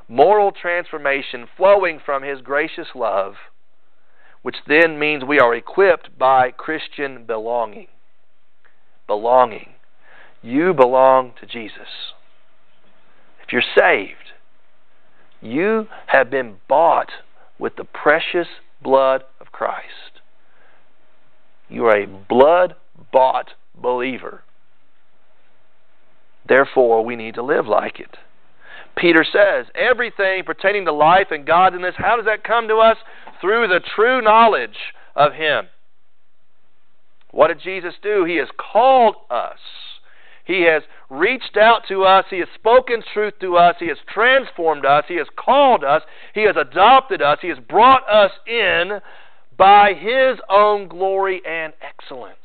moral 0.09 0.53
transformation 0.53 1.47
flowing 1.57 2.01
from 2.05 2.23
His 2.23 2.41
gracious 2.41 2.89
love, 2.95 3.35
which 4.43 4.57
then 4.67 4.99
means 4.99 5.25
we 5.25 5.41
are 5.41 5.55
equipped 5.55 6.17
by 6.17 6.53
Christian 6.53 7.25
belonging. 7.27 7.89
Belonging. 9.07 9.75
You 10.43 10.73
belong 10.73 11.33
to 11.41 11.47
Jesus. 11.47 12.13
If 13.43 13.53
you're 13.53 13.63
saved, 13.77 14.15
you 15.41 15.87
have 16.07 16.31
been 16.31 16.57
bought 16.69 17.11
with 17.59 17.77
the 17.77 17.85
precious 17.85 18.49
blood 18.83 19.25
of 19.41 19.53
Christ. 19.53 20.21
You 21.69 21.87
are 21.87 21.97
a 21.97 22.07
blood 22.07 22.75
bought 23.13 23.51
believer. 23.81 24.43
Therefore, 26.49 27.05
we 27.05 27.17
need 27.17 27.35
to 27.35 27.43
live 27.43 27.67
like 27.67 28.01
it. 28.01 28.17
Peter 28.97 29.25
says, 29.25 29.67
everything 29.75 30.43
pertaining 30.45 30.85
to 30.87 30.93
life 30.93 31.29
and 31.31 31.47
godliness, 31.47 31.95
how 31.97 32.17
does 32.17 32.25
that 32.25 32.45
come 32.45 32.67
to 32.69 32.77
us? 32.77 32.97
Through 33.41 33.69
the 33.69 33.81
true 33.95 34.21
knowledge 34.21 34.77
of 35.15 35.33
Him. 35.35 35.67
What 37.31 37.49
did 37.49 37.61
Jesus 37.61 37.95
do? 38.03 38.25
He 38.25 38.37
has 38.37 38.49
called 38.59 39.15
us. 39.31 39.59
He 40.51 40.63
has 40.63 40.83
reached 41.09 41.57
out 41.57 41.83
to 41.87 42.03
us. 42.03 42.25
He 42.29 42.41
has 42.41 42.49
spoken 42.57 43.05
truth 43.15 43.35
to 43.41 43.57
us. 43.57 43.77
He 43.79 43.87
has 43.87 43.99
transformed 44.13 44.85
us. 44.85 45.05
He 45.07 45.15
has 45.15 45.29
called 45.37 45.85
us. 45.85 46.03
He 46.35 46.43
has 46.43 46.57
adopted 46.57 47.23
us. 47.23 47.39
He 47.41 47.51
has 47.51 47.59
brought 47.61 48.03
us 48.11 48.33
in 48.49 48.99
by 49.57 49.95
His 49.95 50.41
own 50.49 50.89
glory 50.89 51.41
and 51.47 51.73
excellence 51.81 52.37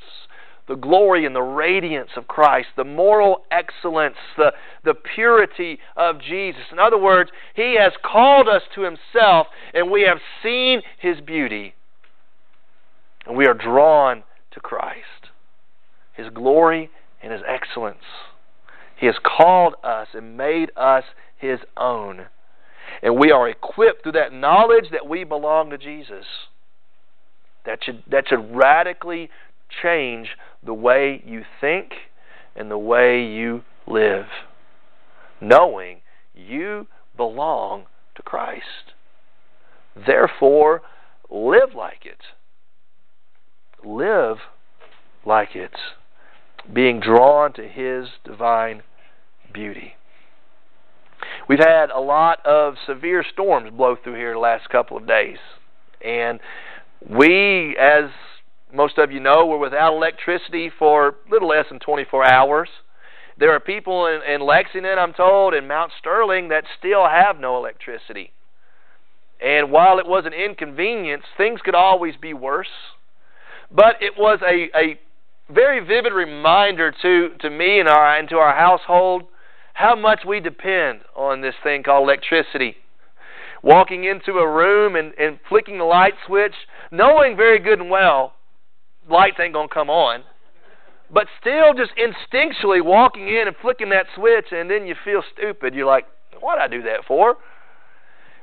the 0.68 0.76
glory 0.76 1.28
and 1.28 1.36
the 1.36 1.42
radiance 1.42 2.10
of 2.18 2.28
Christ, 2.28 2.70
the 2.76 2.84
moral 2.84 3.44
excellence, 3.52 4.16
the, 4.36 4.52
the 4.84 4.96
purity 4.96 5.78
of 5.96 6.20
Jesus. 6.20 6.64
In 6.72 6.80
other 6.80 6.98
words, 6.98 7.30
He 7.56 7.78
has 7.80 7.94
called 8.04 8.48
us 8.48 8.64
to 8.74 8.82
Himself, 8.82 9.46
and 9.76 9.92
we 9.92 10.02
have 10.08 10.18
seen 10.42 10.82
His 11.00 11.22
beauty, 11.22 11.76
and 13.28 13.38
we 13.38 13.46
are 13.46 13.54
drawn 13.54 14.24
to 14.54 14.60
Christ, 14.60 15.30
His 16.14 16.30
glory 16.34 16.90
and 17.26 17.34
His 17.34 17.42
excellence. 17.48 17.98
He 18.96 19.08
has 19.08 19.16
called 19.26 19.74
us 19.84 20.10
and 20.14 20.38
made 20.38 20.72
us 20.78 21.04
His 21.36 21.60
own. 21.76 22.28
And 23.02 23.18
we 23.18 23.32
are 23.32 23.50
equipped 23.50 24.04
through 24.04 24.12
that 24.14 24.32
knowledge 24.32 24.86
that 24.92 25.08
we 25.08 25.24
belong 25.24 25.72
to 25.72 25.78
Jesus. 25.78 26.26
That 27.66 27.80
should, 27.84 28.04
that 28.10 28.26
should 28.30 28.56
radically 28.56 29.32
change 29.82 30.30
the 30.64 30.74
way 30.74 31.24
you 31.26 31.42
think 31.60 31.94
and 32.56 32.70
the 32.70 32.78
way 32.78 33.24
you 33.26 33.64
live, 33.88 34.26
knowing 35.42 36.02
you 36.36 36.88
belong 37.18 37.86
to 38.14 38.22
Christ. 38.22 38.94
Therefore, 39.96 40.84
live 41.30 41.74
like 41.76 42.06
it. 42.06 42.20
Live 43.84 44.38
like 45.26 45.56
it, 45.56 45.74
being 46.74 47.00
drawn 47.00 47.54
to 47.54 47.68
His 47.68 48.08
divine 48.24 48.84
beauty. 49.54 49.96
We've 51.48 51.60
had 51.60 51.90
a 51.90 52.00
lot 52.00 52.46
of 52.46 52.76
severe 52.86 53.24
storms 53.32 53.72
blow 53.76 53.96
through 54.02 54.16
here 54.16 54.34
the 54.34 54.40
last 54.40 54.70
couple 54.70 54.98
of 54.98 55.08
days. 55.08 55.38
And 56.04 56.40
we, 57.08 57.76
as 57.80 58.10
most 58.74 58.98
of 58.98 59.12
you 59.12 59.20
know, 59.20 59.46
we're 59.46 59.58
without 59.58 59.94
electricity 59.94 60.72
for 60.78 61.10
a 61.10 61.14
little 61.32 61.50
less 61.50 61.66
than 61.70 61.80
24 61.80 62.26
hours. 62.26 62.70
There 63.38 63.52
are 63.52 63.60
people 63.60 64.08
in, 64.08 64.22
in 64.34 64.42
Lexington, 64.42 64.98
I'm 64.98 65.14
told, 65.14 65.54
and 65.54 65.68
Mount 65.68 65.92
Sterling 66.00 66.50
that 66.50 66.64
still 66.78 67.08
have 67.08 67.40
no 67.40 67.58
electricity. 67.58 68.32
And 69.42 69.72
while 69.72 70.00
it 70.00 70.08
was 70.08 70.26
an 70.26 70.34
inconvenience, 70.34 71.24
things 71.38 71.60
could 71.64 71.76
always 71.76 72.16
be 72.16 72.34
worse. 72.34 72.70
But 73.70 73.96
it 74.02 74.14
was 74.18 74.40
a, 74.42 74.70
a 74.78 75.00
very 75.54 75.80
vivid 75.86 76.14
reminder 76.14 76.94
to, 77.02 77.30
to 77.40 77.50
me 77.50 77.80
and, 77.80 77.88
our, 77.88 78.18
and 78.18 78.30
to 78.30 78.38
our 78.38 78.56
household 78.56 79.24
how 79.74 79.96
much 79.96 80.22
we 80.26 80.40
depend 80.40 81.02
on 81.16 81.42
this 81.42 81.56
thing 81.64 81.84
called 81.84 82.08
electricity. 82.08 82.76
Walking 83.62 84.04
into 84.04 84.40
a 84.40 84.50
room 84.50 84.96
and, 84.96 85.14
and 85.20 85.40
flicking 85.50 85.78
the 85.78 85.84
light 85.84 86.14
switch, 86.26 86.54
knowing 86.92 87.36
very 87.36 87.60
good 87.60 87.80
and 87.80 87.90
well 87.90 88.34
lights 89.10 89.38
ain't 89.40 89.54
going 89.54 89.68
to 89.68 89.74
come 89.74 89.90
on. 89.90 90.24
But 91.12 91.28
still, 91.40 91.74
just 91.74 91.92
instinctually 91.98 92.84
walking 92.84 93.28
in 93.28 93.48
and 93.48 93.56
flicking 93.62 93.90
that 93.90 94.08
switch, 94.16 94.48
and 94.52 94.70
then 94.70 94.88
you 94.88 94.96
feel 95.04 95.22
stupid. 95.34 95.76
You're 95.76 95.86
like, 95.86 96.06
what'd 96.40 96.62
I 96.62 96.68
do 96.68 96.82
that 96.84 97.06
for? 97.08 97.36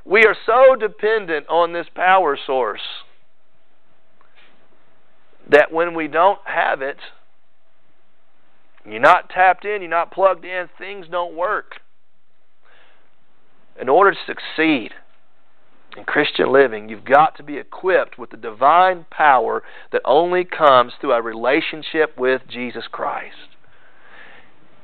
We 0.05 0.23
are 0.25 0.35
so 0.45 0.75
dependent 0.75 1.47
on 1.49 1.73
this 1.73 1.87
power 1.93 2.37
source 2.45 2.81
that 5.49 5.71
when 5.71 5.93
we 5.93 6.07
don't 6.07 6.39
have 6.45 6.81
it, 6.81 6.97
you're 8.85 8.99
not 8.99 9.29
tapped 9.29 9.65
in, 9.65 9.81
you're 9.81 9.89
not 9.89 10.11
plugged 10.11 10.45
in, 10.45 10.69
things 10.77 11.07
don't 11.09 11.35
work. 11.35 11.75
In 13.79 13.89
order 13.89 14.11
to 14.11 14.17
succeed, 14.25 14.91
in 15.95 16.03
Christian 16.05 16.51
living, 16.51 16.89
you've 16.89 17.05
got 17.05 17.37
to 17.37 17.43
be 17.43 17.57
equipped 17.57 18.17
with 18.17 18.31
the 18.31 18.37
divine 18.37 19.05
power 19.11 19.63
that 19.91 20.01
only 20.05 20.43
comes 20.43 20.93
through 20.99 21.13
a 21.13 21.21
relationship 21.21 22.17
with 22.17 22.41
Jesus 22.49 22.85
Christ. 22.91 23.35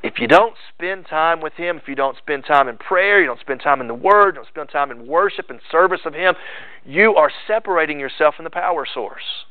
If 0.01 0.13
you 0.19 0.27
don't 0.27 0.55
spend 0.73 1.07
time 1.09 1.41
with 1.41 1.53
Him, 1.53 1.77
if 1.77 1.87
you 1.87 1.95
don't 1.95 2.17
spend 2.17 2.45
time 2.45 2.69
in 2.69 2.77
prayer, 2.77 3.19
you 3.19 3.27
don't 3.27 3.39
spend 3.39 3.61
time 3.61 3.81
in 3.81 3.87
the 3.87 3.93
Word, 3.93 4.35
you 4.35 4.41
don't 4.41 4.47
spend 4.47 4.69
time 4.69 4.91
in 4.91 5.07
worship 5.07 5.49
and 5.49 5.59
service 5.71 6.01
of 6.05 6.13
Him, 6.13 6.35
you 6.85 7.15
are 7.15 7.31
separating 7.47 7.99
yourself 7.99 8.35
from 8.35 8.45
the 8.45 8.49
power 8.49 8.87
source. 8.91 9.45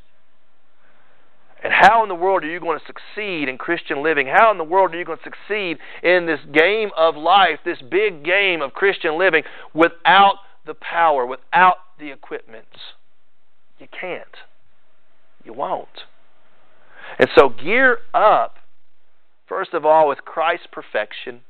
And 1.63 1.73
how 1.73 2.03
in 2.03 2.09
the 2.09 2.15
world 2.15 2.45
are 2.45 2.51
you 2.51 2.61
going 2.61 2.79
to 2.79 2.85
succeed 2.87 3.49
in 3.49 3.59
Christian 3.59 4.03
living? 4.03 4.29
How 4.29 4.51
in 4.53 4.59
the 4.59 4.65
world 4.65 4.95
are 4.95 4.99
you 4.99 5.05
going 5.05 5.19
to 5.19 5.25
succeed 5.25 5.79
in 6.03 6.27
this 6.27 6.41
game 6.53 6.91
of 6.97 7.17
life, 7.17 7.59
this 7.65 7.83
big 7.91 8.25
game 8.25 8.63
of 8.63 8.75
Christian 8.75 9.19
living, 9.19 9.43
without 9.75 10.37
the 10.69 10.75
power, 10.75 11.27
without 11.27 11.79
the 11.99 12.13
equipment. 12.13 12.67
You 13.81 13.89
can't. 13.89 14.37
You 15.45 15.53
won't. 15.53 15.89
And 17.19 17.29
so 17.35 17.49
gear 17.49 17.99
up, 18.15 18.57
first 19.49 19.73
of 19.73 19.85
all, 19.85 20.09
with 20.09 20.19
Christ's 20.25 20.67
perfection. 20.71 21.41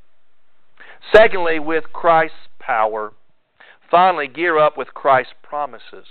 Secondly, 1.14 1.58
with 1.58 1.84
Christ's 1.92 2.48
power. 2.58 3.12
Finally, 3.90 4.28
gear 4.28 4.58
up 4.58 4.78
with 4.78 4.88
Christ's 4.94 5.34
promises. 5.42 6.06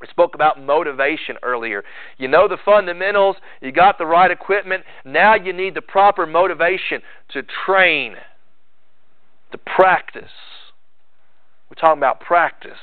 We 0.00 0.06
spoke 0.08 0.34
about 0.34 0.62
motivation 0.62 1.36
earlier. 1.42 1.82
You 2.18 2.28
know 2.28 2.48
the 2.48 2.58
fundamentals, 2.62 3.36
you 3.62 3.72
got 3.72 3.96
the 3.98 4.06
right 4.06 4.30
equipment, 4.30 4.84
now 5.04 5.34
you 5.34 5.52
need 5.52 5.74
the 5.74 5.82
proper 5.82 6.26
motivation 6.26 7.00
to 7.30 7.42
train, 7.64 8.16
to 9.52 9.58
practice. 9.58 10.30
We're 11.70 11.80
talking 11.80 11.98
about 11.98 12.20
practice. 12.20 12.78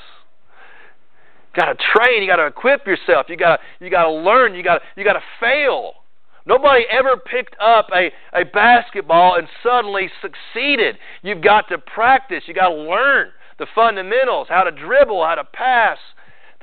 You 1.54 1.62
got 1.62 1.72
to 1.72 1.84
train. 1.94 2.22
You 2.22 2.28
got 2.28 2.36
to 2.36 2.46
equip 2.46 2.86
yourself. 2.86 3.26
You 3.28 3.36
got 3.36 3.56
to 3.56 3.84
you 3.84 3.90
got 3.90 4.04
to 4.04 4.12
learn. 4.12 4.54
You 4.54 4.62
gotta 4.62 4.80
you 4.96 5.04
got 5.04 5.14
to 5.14 5.22
fail. 5.40 5.92
Nobody 6.46 6.84
ever 6.90 7.16
picked 7.16 7.56
up 7.58 7.88
a, 7.94 8.10
a 8.38 8.44
basketball 8.44 9.36
and 9.36 9.48
suddenly 9.62 10.10
succeeded. 10.20 10.96
You've 11.22 11.42
got 11.42 11.68
to 11.70 11.78
practice. 11.78 12.42
You 12.46 12.52
got 12.52 12.68
to 12.68 12.74
learn 12.74 13.28
the 13.58 13.66
fundamentals, 13.74 14.48
how 14.50 14.64
to 14.64 14.70
dribble, 14.70 15.24
how 15.24 15.36
to 15.36 15.44
pass, 15.44 15.96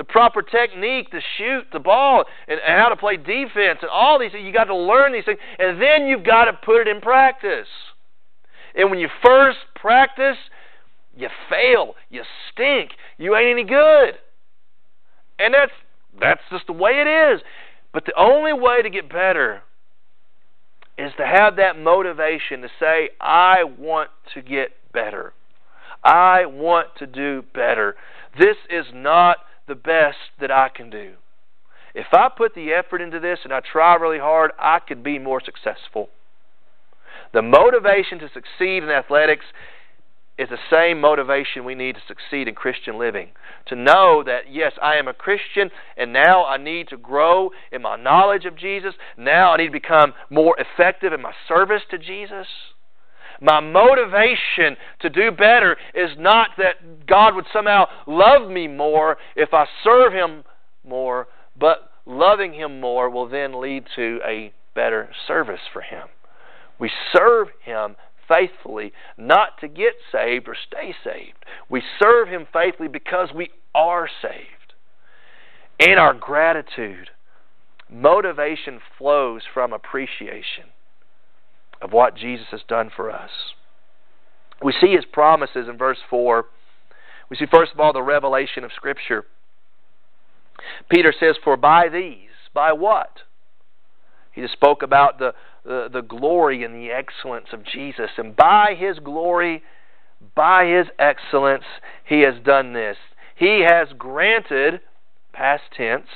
the 0.02 0.06
proper 0.06 0.42
technique 0.42 1.12
to 1.12 1.20
shoot 1.38 1.66
the 1.72 1.78
ball, 1.78 2.24
and, 2.48 2.60
and 2.60 2.82
how 2.82 2.90
to 2.90 2.96
play 2.96 3.18
defense, 3.18 3.78
and 3.84 3.92
all 3.92 4.18
these 4.18 4.32
things. 4.32 4.44
You 4.44 4.52
got 4.52 4.64
to 4.64 4.76
learn 4.76 5.14
these 5.14 5.26
things, 5.26 5.38
and 5.60 5.80
then 5.80 6.08
you've 6.08 6.24
got 6.24 6.46
to 6.46 6.54
put 6.54 6.82
it 6.82 6.88
in 6.88 7.02
practice. 7.02 7.68
And 8.74 8.90
when 8.90 8.98
you 8.98 9.10
first 9.24 9.60
practice, 9.76 10.38
you 11.16 11.28
fail. 11.52 11.94
You 12.10 12.24
stink. 12.52 12.90
You 13.20 13.36
ain't 13.36 13.52
any 13.52 13.64
good. 13.64 14.16
And 15.38 15.54
that's 15.54 15.72
that's 16.20 16.42
just 16.50 16.66
the 16.66 16.74
way 16.74 16.94
it 16.94 17.34
is. 17.36 17.42
But 17.94 18.06
the 18.06 18.14
only 18.18 18.54
way 18.54 18.82
to 18.82 18.90
get 18.90 19.08
better 19.08 19.62
is 20.98 21.12
to 21.18 21.28
have 21.28 21.58
that 21.58 21.78
motivation 21.78 22.64
to 22.64 22.70
say, 22.80 23.10
I 23.20 23.66
want 23.78 24.10
to 24.34 24.42
get 24.42 24.72
better. 24.94 25.34
I 26.04 26.48
want 26.48 26.88
to 26.98 27.06
do 27.06 27.44
better. 27.54 27.96
This 28.40 28.56
is 28.68 28.86
not 28.92 29.38
the 29.68 29.76
best 29.76 30.18
that 30.40 30.52
I 30.52 30.70
can 30.70 30.90
do. 30.90 31.14
If 31.94 32.08
I 32.14 32.30
put 32.36 32.56
the 32.56 32.72
effort 32.72 33.02
into 33.02 33.20
this 33.20 33.40
and 33.44 33.54
I 33.54 33.60
try 33.60 33.96
really 33.96 34.20
hard, 34.20 34.52
I 34.58 34.80
could 34.80 35.04
be 35.04 35.20
more 35.20 35.42
successful. 35.44 36.10
The 37.34 37.42
motivation 37.42 38.20
to 38.20 38.30
succeed 38.34 38.84
in 38.84 38.90
athletics 38.90 39.46
is 40.38 40.50
the 40.50 40.58
same 40.72 41.00
motivation 41.00 41.66
we 41.66 41.76
need 41.76 41.96
to 41.96 42.02
succeed 42.08 42.48
in 42.48 42.56
Christian 42.56 42.98
living. 42.98 43.30
To 43.68 43.76
know 43.76 44.24
that, 44.26 44.52
yes, 44.52 44.74
I 44.82 44.96
am 44.96 45.08
a 45.08 45.14
Christian, 45.14 45.70
and 45.98 46.12
now 46.12 46.46
I 46.46 46.58
need 46.58 46.88
to 46.90 46.98
grow 46.98 47.52
in 47.72 47.82
my 47.82 47.96
knowledge 47.96 48.46
of 48.46 48.58
Jesus. 48.58 48.96
Now 49.18 49.54
I 49.54 49.58
need 49.58 49.68
to 49.68 49.72
become 49.72 50.14
more 50.30 50.56
effective 50.58 51.14
in 51.14 51.22
my 51.22 51.34
service 51.48 51.84
to 51.92 51.98
Jesus. 51.98 52.48
My 53.42 53.60
motivation 53.60 54.78
to 55.00 55.10
do 55.10 55.32
better 55.32 55.76
is 55.96 56.12
not 56.18 56.52
that 56.60 57.08
God 57.08 57.34
would 57.34 57.46
somehow 57.52 57.86
love 58.06 58.50
me 58.50 58.68
more 58.68 59.18
if 59.36 59.50
I 59.52 59.66
serve 59.84 60.14
Him 60.14 60.44
more, 60.88 61.28
but 61.60 61.90
loving 62.06 62.54
Him 62.54 62.80
more 62.80 63.10
will 63.10 63.28
then 63.28 63.60
lead 63.60 63.86
to 63.96 64.20
a 64.24 64.54
better 64.76 65.10
service 65.28 65.62
for 65.74 65.82
Him. 65.82 66.08
We 66.80 66.92
serve 67.12 67.48
Him 67.64 67.96
faithfully, 68.28 68.94
not 69.18 69.60
to 69.62 69.68
get 69.68 69.94
saved 70.12 70.48
or 70.48 70.56
stay 70.68 70.94
saved. 71.04 71.44
We 71.68 71.82
serve 72.00 72.28
Him 72.28 72.46
faithfully 72.54 72.90
because 72.90 73.30
we 73.34 73.50
are 73.74 74.08
saved. 74.22 74.74
In 75.80 75.98
our 75.98 76.14
gratitude, 76.14 77.10
motivation 77.90 78.80
flows 79.00 79.42
from 79.52 79.74
appreciation. 79.74 80.71
Of 81.82 81.92
what 81.92 82.16
Jesus 82.16 82.48
has 82.52 82.62
done 82.68 82.92
for 82.96 83.12
us. 83.12 83.30
We 84.64 84.74
see 84.80 84.94
his 84.94 85.06
promises 85.06 85.68
in 85.68 85.78
verse 85.78 85.98
4. 86.10 86.46
We 87.30 87.38
see, 87.38 87.46
first 87.52 87.72
of 87.74 87.80
all, 87.80 87.94
the 87.94 88.04
revelation 88.04 88.64
of 88.64 88.72
Scripture. 88.76 89.26
Peter 90.90 91.14
says, 91.18 91.36
For 91.44 91.58
by 91.58 91.90
these, 91.90 92.30
by 92.54 92.74
what? 92.74 93.22
He 94.32 94.42
just 94.42 94.54
spoke 94.54 94.84
about 94.84 95.20
the, 95.20 95.34
the, 95.66 95.90
the 95.92 96.02
glory 96.02 96.64
and 96.64 96.76
the 96.76 96.92
excellence 96.92 97.48
of 97.52 97.64
Jesus. 97.64 98.10
And 98.18 98.36
by 98.36 98.76
his 98.78 99.00
glory, 99.00 99.64
by 100.36 100.66
his 100.66 100.88
excellence, 101.00 101.64
he 102.06 102.22
has 102.22 102.36
done 102.44 102.74
this. 102.74 102.98
He 103.36 103.66
has 103.68 103.88
granted, 103.98 104.82
past 105.34 105.64
tense, 105.76 106.08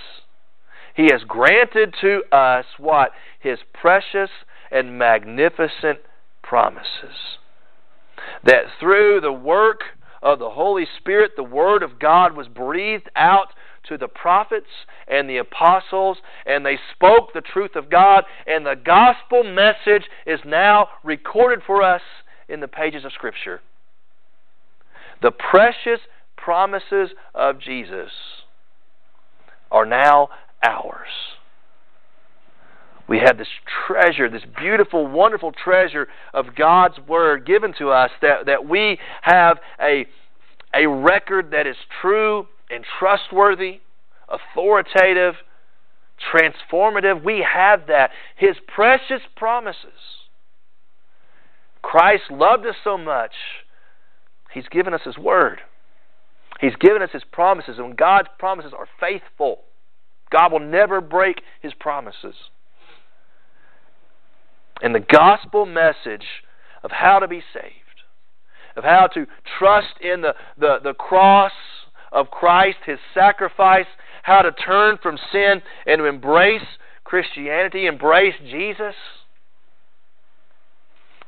he 0.95 1.09
has 1.11 1.23
granted 1.27 1.93
to 2.01 2.21
us 2.31 2.65
what? 2.77 3.11
His 3.39 3.59
precious 3.73 4.29
and 4.75 4.97
magnificent 4.97 5.99
promises. 6.43 7.39
That 8.43 8.65
through 8.77 9.21
the 9.21 9.31
work 9.31 9.81
of 10.21 10.39
the 10.39 10.49
Holy 10.49 10.85
Spirit, 10.99 11.31
the 11.37 11.43
Word 11.43 11.81
of 11.81 11.97
God 11.97 12.35
was 12.35 12.47
breathed 12.49 13.09
out 13.15 13.47
to 13.87 13.97
the 13.97 14.09
prophets 14.09 14.67
and 15.07 15.29
the 15.29 15.37
apostles, 15.37 16.17
and 16.45 16.65
they 16.65 16.77
spoke 16.93 17.31
the 17.33 17.41
truth 17.41 17.75
of 17.75 17.89
God, 17.89 18.25
and 18.45 18.65
the 18.65 18.75
gospel 18.75 19.43
message 19.43 20.09
is 20.25 20.39
now 20.45 20.89
recorded 21.03 21.61
for 21.65 21.81
us 21.81 22.01
in 22.49 22.59
the 22.59 22.67
pages 22.67 23.05
of 23.05 23.13
Scripture. 23.13 23.61
The 25.21 25.31
precious 25.31 26.01
promises 26.35 27.11
of 27.33 27.61
Jesus 27.61 28.11
are 29.71 29.85
now 29.85 30.29
ours. 30.61 31.34
We 33.07 33.19
have 33.19 33.37
this 33.37 33.47
treasure, 33.87 34.29
this 34.29 34.45
beautiful, 34.59 35.05
wonderful 35.05 35.51
treasure 35.51 36.07
of 36.33 36.55
God's 36.55 36.95
Word 37.07 37.45
given 37.45 37.73
to 37.77 37.89
us 37.89 38.09
that, 38.21 38.47
that 38.47 38.67
we 38.67 38.97
have 39.21 39.57
a, 39.79 40.07
a 40.73 40.87
record 40.87 41.51
that 41.51 41.67
is 41.67 41.75
true 42.01 42.47
and 42.69 42.83
trustworthy, 42.99 43.81
authoritative, 44.27 45.35
transformative. 46.33 47.23
We 47.23 47.45
have 47.47 47.87
that. 47.87 48.09
His 48.37 48.55
precious 48.67 49.21
promises. 49.35 49.91
Christ 51.83 52.23
loved 52.31 52.65
us 52.65 52.75
so 52.83 52.97
much, 52.97 53.33
He's 54.51 54.67
given 54.69 54.93
us 54.93 55.01
His 55.05 55.17
Word. 55.17 55.59
He's 56.59 56.75
given 56.79 57.03
us 57.03 57.09
His 57.11 57.23
promises, 57.31 57.75
and 57.77 57.95
God's 57.95 58.29
promises 58.39 58.71
are 58.75 58.87
faithful. 58.99 59.59
God 60.31 60.51
will 60.51 60.59
never 60.61 61.01
break 61.01 61.41
His 61.61 61.73
promises. 61.79 62.33
And 64.81 64.93
the 64.93 64.99
gospel 64.99 65.65
message 65.65 66.25
of 66.83 66.91
how 66.91 67.19
to 67.19 67.27
be 67.27 67.41
saved, 67.53 67.73
of 68.75 68.83
how 68.83 69.07
to 69.13 69.25
trust 69.57 69.99
in 70.01 70.21
the, 70.21 70.33
the, 70.57 70.77
the 70.83 70.93
cross 70.93 71.53
of 72.11 72.29
Christ, 72.29 72.77
His 72.85 72.99
sacrifice, 73.13 73.85
how 74.23 74.41
to 74.41 74.51
turn 74.51 74.97
from 75.01 75.17
sin 75.31 75.61
and 75.85 75.99
to 75.99 76.05
embrace 76.05 76.65
Christianity, 77.03 77.85
embrace 77.85 78.35
Jesus. 78.49 78.95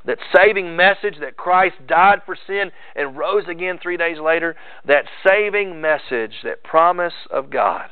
That 0.06 0.20
saving 0.34 0.76
message 0.76 1.16
that 1.20 1.38
Christ 1.38 1.76
died 1.86 2.22
for 2.26 2.38
sin 2.48 2.72
and 2.96 3.18
rose 3.18 3.44
again 3.50 3.78
three 3.82 3.98
days 3.98 4.18
later, 4.20 4.56
that 4.86 5.06
saving 5.28 5.82
message, 5.82 6.34
that 6.44 6.64
promise 6.64 7.14
of 7.30 7.50
God, 7.50 7.88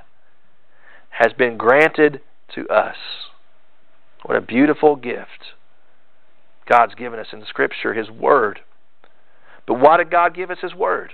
has 1.09 1.33
been 1.33 1.57
granted 1.57 2.21
to 2.55 2.67
us. 2.67 2.95
What 4.25 4.37
a 4.37 4.41
beautiful 4.41 4.95
gift 4.95 5.53
God's 6.67 6.95
given 6.95 7.19
us 7.19 7.27
in 7.31 7.45
Scripture, 7.47 7.93
His 7.93 8.09
Word. 8.09 8.61
But 9.67 9.75
why 9.75 9.97
did 9.97 10.09
God 10.09 10.33
give 10.33 10.49
us 10.49 10.57
His 10.63 10.73
Word? 10.73 11.13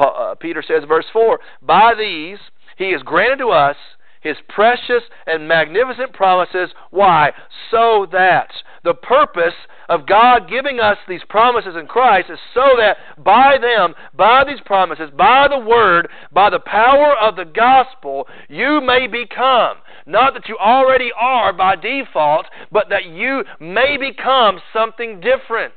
Uh, 0.00 0.34
Peter 0.40 0.64
says, 0.66 0.84
verse 0.88 1.04
4 1.12 1.38
By 1.60 1.92
these 1.94 2.38
He 2.78 2.92
has 2.92 3.02
granted 3.02 3.40
to 3.40 3.50
us 3.50 3.76
His 4.22 4.36
precious 4.48 5.02
and 5.26 5.46
magnificent 5.46 6.14
promises. 6.14 6.70
Why? 6.90 7.32
So 7.70 8.06
that 8.10 8.48
the 8.86 8.94
purpose 8.94 9.54
of 9.88 10.06
God 10.06 10.48
giving 10.48 10.78
us 10.78 10.96
these 11.08 11.24
promises 11.28 11.74
in 11.78 11.88
Christ 11.88 12.30
is 12.30 12.38
so 12.54 12.76
that 12.78 12.96
by 13.18 13.58
them, 13.60 13.94
by 14.16 14.44
these 14.46 14.60
promises, 14.64 15.10
by 15.18 15.48
the 15.48 15.58
Word, 15.58 16.08
by 16.32 16.50
the 16.50 16.60
power 16.60 17.14
of 17.20 17.34
the 17.34 17.44
gospel, 17.44 18.28
you 18.48 18.80
may 18.80 19.08
become. 19.08 19.78
Not 20.06 20.34
that 20.34 20.48
you 20.48 20.56
already 20.56 21.10
are 21.18 21.52
by 21.52 21.74
default, 21.74 22.46
but 22.70 22.88
that 22.90 23.06
you 23.06 23.42
may 23.58 23.96
become 23.98 24.60
something 24.72 25.20
different. 25.20 25.74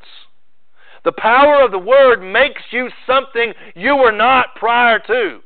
The 1.03 1.11
power 1.11 1.63
of 1.63 1.71
the 1.71 1.79
Word 1.79 2.21
makes 2.21 2.61
you 2.69 2.89
something 3.07 3.53
you 3.75 3.95
were 3.95 4.11
not 4.11 4.53
prior 4.55 4.99
to. 5.07 5.39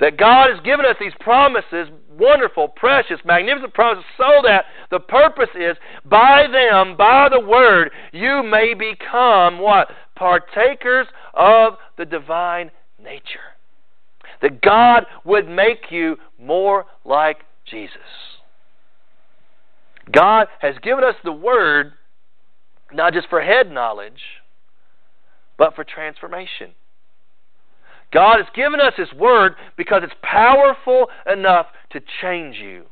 That 0.00 0.16
God 0.16 0.48
has 0.50 0.60
given 0.64 0.86
us 0.86 0.94
these 1.00 1.12
promises, 1.20 1.88
wonderful, 2.16 2.68
precious, 2.68 3.18
magnificent 3.24 3.74
promises, 3.74 4.04
so 4.16 4.42
that 4.44 4.66
the 4.90 5.00
purpose 5.00 5.48
is 5.58 5.76
by 6.04 6.46
them, 6.50 6.96
by 6.96 7.28
the 7.28 7.40
Word, 7.40 7.90
you 8.12 8.42
may 8.44 8.74
become 8.74 9.58
what? 9.58 9.88
Partakers 10.14 11.08
of 11.34 11.74
the 11.96 12.04
divine 12.04 12.70
nature. 13.02 13.56
That 14.40 14.62
God 14.62 15.04
would 15.24 15.48
make 15.48 15.90
you 15.90 16.16
more 16.38 16.86
like 17.04 17.38
Jesus. 17.68 17.96
God 20.12 20.46
has 20.60 20.76
given 20.82 21.02
us 21.02 21.16
the 21.24 21.32
Word 21.32 21.92
not 22.92 23.12
just 23.12 23.28
for 23.28 23.42
head 23.42 23.70
knowledge, 23.70 24.20
but 25.56 25.74
for 25.74 25.84
transformation. 25.84 26.70
God 28.12 28.38
has 28.38 28.46
given 28.54 28.80
us 28.80 28.94
His 28.96 29.12
Word 29.12 29.54
because 29.76 30.02
it's 30.02 30.14
powerful 30.22 31.08
enough 31.30 31.66
to 31.90 32.00
change 32.22 32.56
you, 32.56 32.84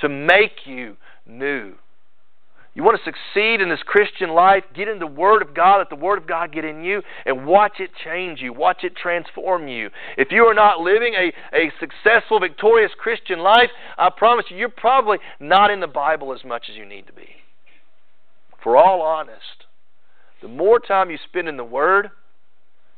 to 0.00 0.08
make 0.08 0.66
you 0.66 0.96
new. 1.26 1.74
You 2.76 2.82
want 2.82 3.00
to 3.02 3.10
succeed 3.10 3.62
in 3.62 3.70
this 3.70 3.82
Christian 3.86 4.30
life? 4.30 4.62
Get 4.74 4.86
in 4.86 4.98
the 4.98 5.06
Word 5.06 5.40
of 5.40 5.54
God, 5.54 5.78
let 5.78 5.88
the 5.88 5.96
Word 5.96 6.18
of 6.18 6.26
God 6.26 6.52
get 6.52 6.66
in 6.66 6.84
you, 6.84 7.00
and 7.24 7.46
watch 7.46 7.80
it 7.80 7.90
change 8.04 8.40
you, 8.42 8.52
watch 8.52 8.84
it 8.84 8.94
transform 8.94 9.66
you. 9.66 9.88
If 10.18 10.28
you 10.30 10.42
are 10.44 10.52
not 10.52 10.80
living 10.80 11.14
a, 11.14 11.32
a 11.56 11.72
successful, 11.80 12.38
victorious 12.38 12.92
Christian 12.98 13.38
life, 13.38 13.70
I 13.96 14.10
promise 14.14 14.44
you, 14.50 14.58
you're 14.58 14.68
probably 14.68 15.16
not 15.40 15.70
in 15.70 15.80
the 15.80 15.86
Bible 15.86 16.34
as 16.34 16.44
much 16.44 16.66
as 16.70 16.76
you 16.76 16.84
need 16.84 17.06
to 17.06 17.14
be. 17.14 17.28
For 18.62 18.76
all 18.76 19.00
honest, 19.00 19.64
the 20.42 20.48
more 20.48 20.78
time 20.78 21.10
you 21.10 21.16
spend 21.26 21.48
in 21.48 21.56
the 21.56 21.64
Word, 21.64 22.10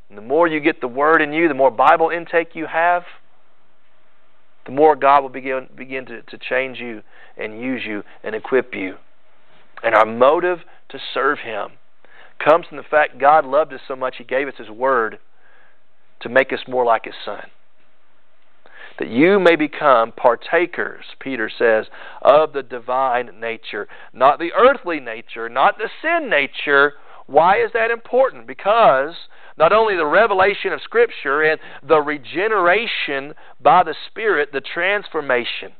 and 0.08 0.16
the 0.16 0.22
more 0.22 0.46
you 0.46 0.60
get 0.60 0.80
the 0.80 0.88
Word 0.88 1.20
in 1.20 1.32
you, 1.32 1.48
the 1.48 1.54
more 1.54 1.70
Bible 1.70 2.10
intake 2.10 2.54
you 2.54 2.66
have, 2.66 3.02
the 4.64 4.72
more 4.72 4.96
God 4.96 5.22
will 5.22 5.28
begin, 5.28 5.68
begin 5.76 6.06
to, 6.06 6.22
to 6.22 6.38
change 6.38 6.78
you 6.78 7.02
and 7.36 7.60
use 7.60 7.82
you 7.86 8.02
and 8.22 8.34
equip 8.34 8.74
you. 8.74 8.96
And 9.82 9.94
our 9.94 10.06
motive 10.06 10.58
to 10.90 10.98
serve 11.14 11.38
Him 11.38 11.72
comes 12.42 12.66
from 12.66 12.76
the 12.76 12.82
fact 12.82 13.18
God 13.18 13.44
loved 13.44 13.72
us 13.72 13.80
so 13.86 13.96
much 13.96 14.16
He 14.18 14.24
gave 14.24 14.48
us 14.48 14.54
His 14.58 14.70
Word 14.70 15.18
to 16.20 16.28
make 16.28 16.52
us 16.52 16.60
more 16.66 16.84
like 16.84 17.04
His 17.04 17.14
Son. 17.24 17.44
That 18.98 19.08
you 19.08 19.38
may 19.38 19.56
become 19.56 20.10
partakers, 20.12 21.04
Peter 21.20 21.48
says, 21.56 21.86
of 22.20 22.52
the 22.52 22.62
divine 22.62 23.38
nature, 23.40 23.86
not 24.12 24.38
the 24.38 24.52
earthly 24.52 24.98
nature, 24.98 25.48
not 25.48 25.78
the 25.78 25.88
sin 26.02 26.28
nature. 26.28 26.94
Why 27.26 27.62
is 27.62 27.70
that 27.74 27.92
important? 27.92 28.46
Because 28.46 29.14
not 29.58 29.72
only 29.72 29.96
the 29.96 30.06
revelation 30.06 30.72
of 30.72 30.80
Scripture 30.82 31.42
and 31.42 31.60
the 31.86 32.00
regeneration 32.00 33.34
by 33.60 33.82
the 33.82 33.94
Spirit, 34.06 34.50
the 34.52 34.60
transformation 34.60 35.72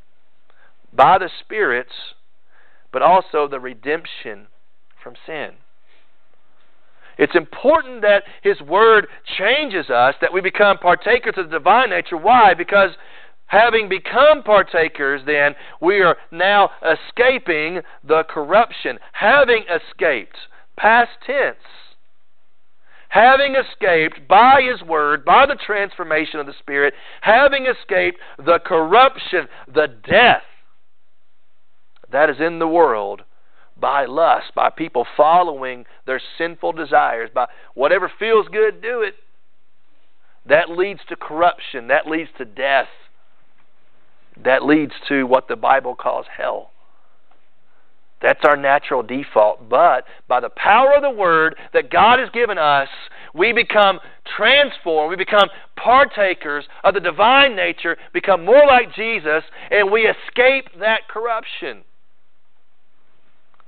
by 0.93 1.19
the 1.19 1.31
spirits, 1.41 1.93
but 2.93 3.03
also 3.03 3.47
the 3.47 3.61
redemption 3.61 4.49
from 5.03 5.15
sin. 5.27 5.51
It's 7.19 7.37
important 7.37 8.03
that 8.03 8.25
His 8.43 8.61
Word 8.61 9.07
changes 9.39 9.91
us, 9.91 10.15
that 10.21 10.33
we 10.33 10.41
become 10.41 10.79
partakers 10.79 11.35
of 11.37 11.51
the 11.51 11.59
divine 11.59 11.91
nature. 11.91 12.17
Why? 12.17 12.55
Because 12.55 12.91
having 13.47 13.89
become 13.89 14.43
partakers, 14.43 15.23
then, 15.27 15.55
we 15.81 16.01
are 16.01 16.17
now 16.31 16.71
escaping 16.83 17.81
the 18.07 18.23
corruption. 18.29 18.99
Having 19.13 19.65
escaped, 19.65 20.37
past 20.77 21.11
tense, 21.27 21.57
having 23.09 23.57
escaped 23.57 24.29
by 24.29 24.63
His 24.63 24.87
Word, 24.87 25.25
by 25.25 25.47
the 25.47 25.57
transformation 25.57 26.41
of 26.41 26.47
the 26.47 26.55
Spirit, 26.59 26.95
having 27.21 27.67
escaped 27.67 28.19
the 28.39 28.59
corruption, 28.65 29.49
the 29.73 29.89
death 30.09 30.43
that 32.11 32.31
is 32.31 32.37
in 32.41 32.59
the 32.59 32.69
world 32.69 33.23
by 33.81 34.07
lust, 34.07 34.53
by 34.55 34.71
people 34.71 35.07
following 35.17 35.85
their 36.07 36.21
sinful 36.37 36.73
desires, 36.73 37.31
by 37.33 37.47
whatever 37.75 38.11
feels 38.19 38.49
good, 38.49 38.83
do 38.83 39.03
it. 39.03 39.15
That 40.47 40.71
leads 40.71 41.01
to 41.09 41.17
corruption, 41.17 41.89
that 41.89 42.07
leads 42.07 42.31
to 42.39 42.45
death, 42.45 42.89
that 44.43 44.65
leads 44.65 44.93
to 45.09 45.25
what 45.25 45.49
the 45.49 45.57
Bible 45.57 45.95
calls 45.95 46.27
hell. 46.37 46.71
That's 48.21 48.41
our 48.45 48.57
natural 48.57 49.03
default. 49.03 49.69
But 49.69 50.05
by 50.27 50.41
the 50.41 50.51
power 50.51 50.95
of 50.97 51.03
the 51.03 51.11
Word 51.11 51.57
that 51.73 51.91
God 51.91 52.19
has 52.19 52.31
given 52.31 52.59
us, 52.59 52.89
we 53.35 53.53
become 53.53 54.01
transformed. 54.37 55.11
We 55.11 55.17
become 55.17 55.49
partakers 55.77 56.65
of 56.83 56.95
the 56.95 57.01
divine 57.01 57.55
nature, 57.55 57.97
become 58.13 58.45
more 58.45 58.67
like 58.67 58.95
Jesus, 58.95 59.45
and 59.71 59.93
we 59.93 60.03
escape 60.03 60.67
that 60.81 61.09
corruption. 61.09 61.85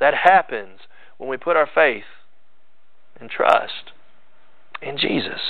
That 0.01 0.15
happens 0.15 0.81
when 1.19 1.29
we 1.29 1.37
put 1.37 1.57
our 1.57 1.69
faith 1.73 2.05
and 3.21 3.31
trust 3.31 3.93
in 4.83 4.97
Jesus. 4.97 5.41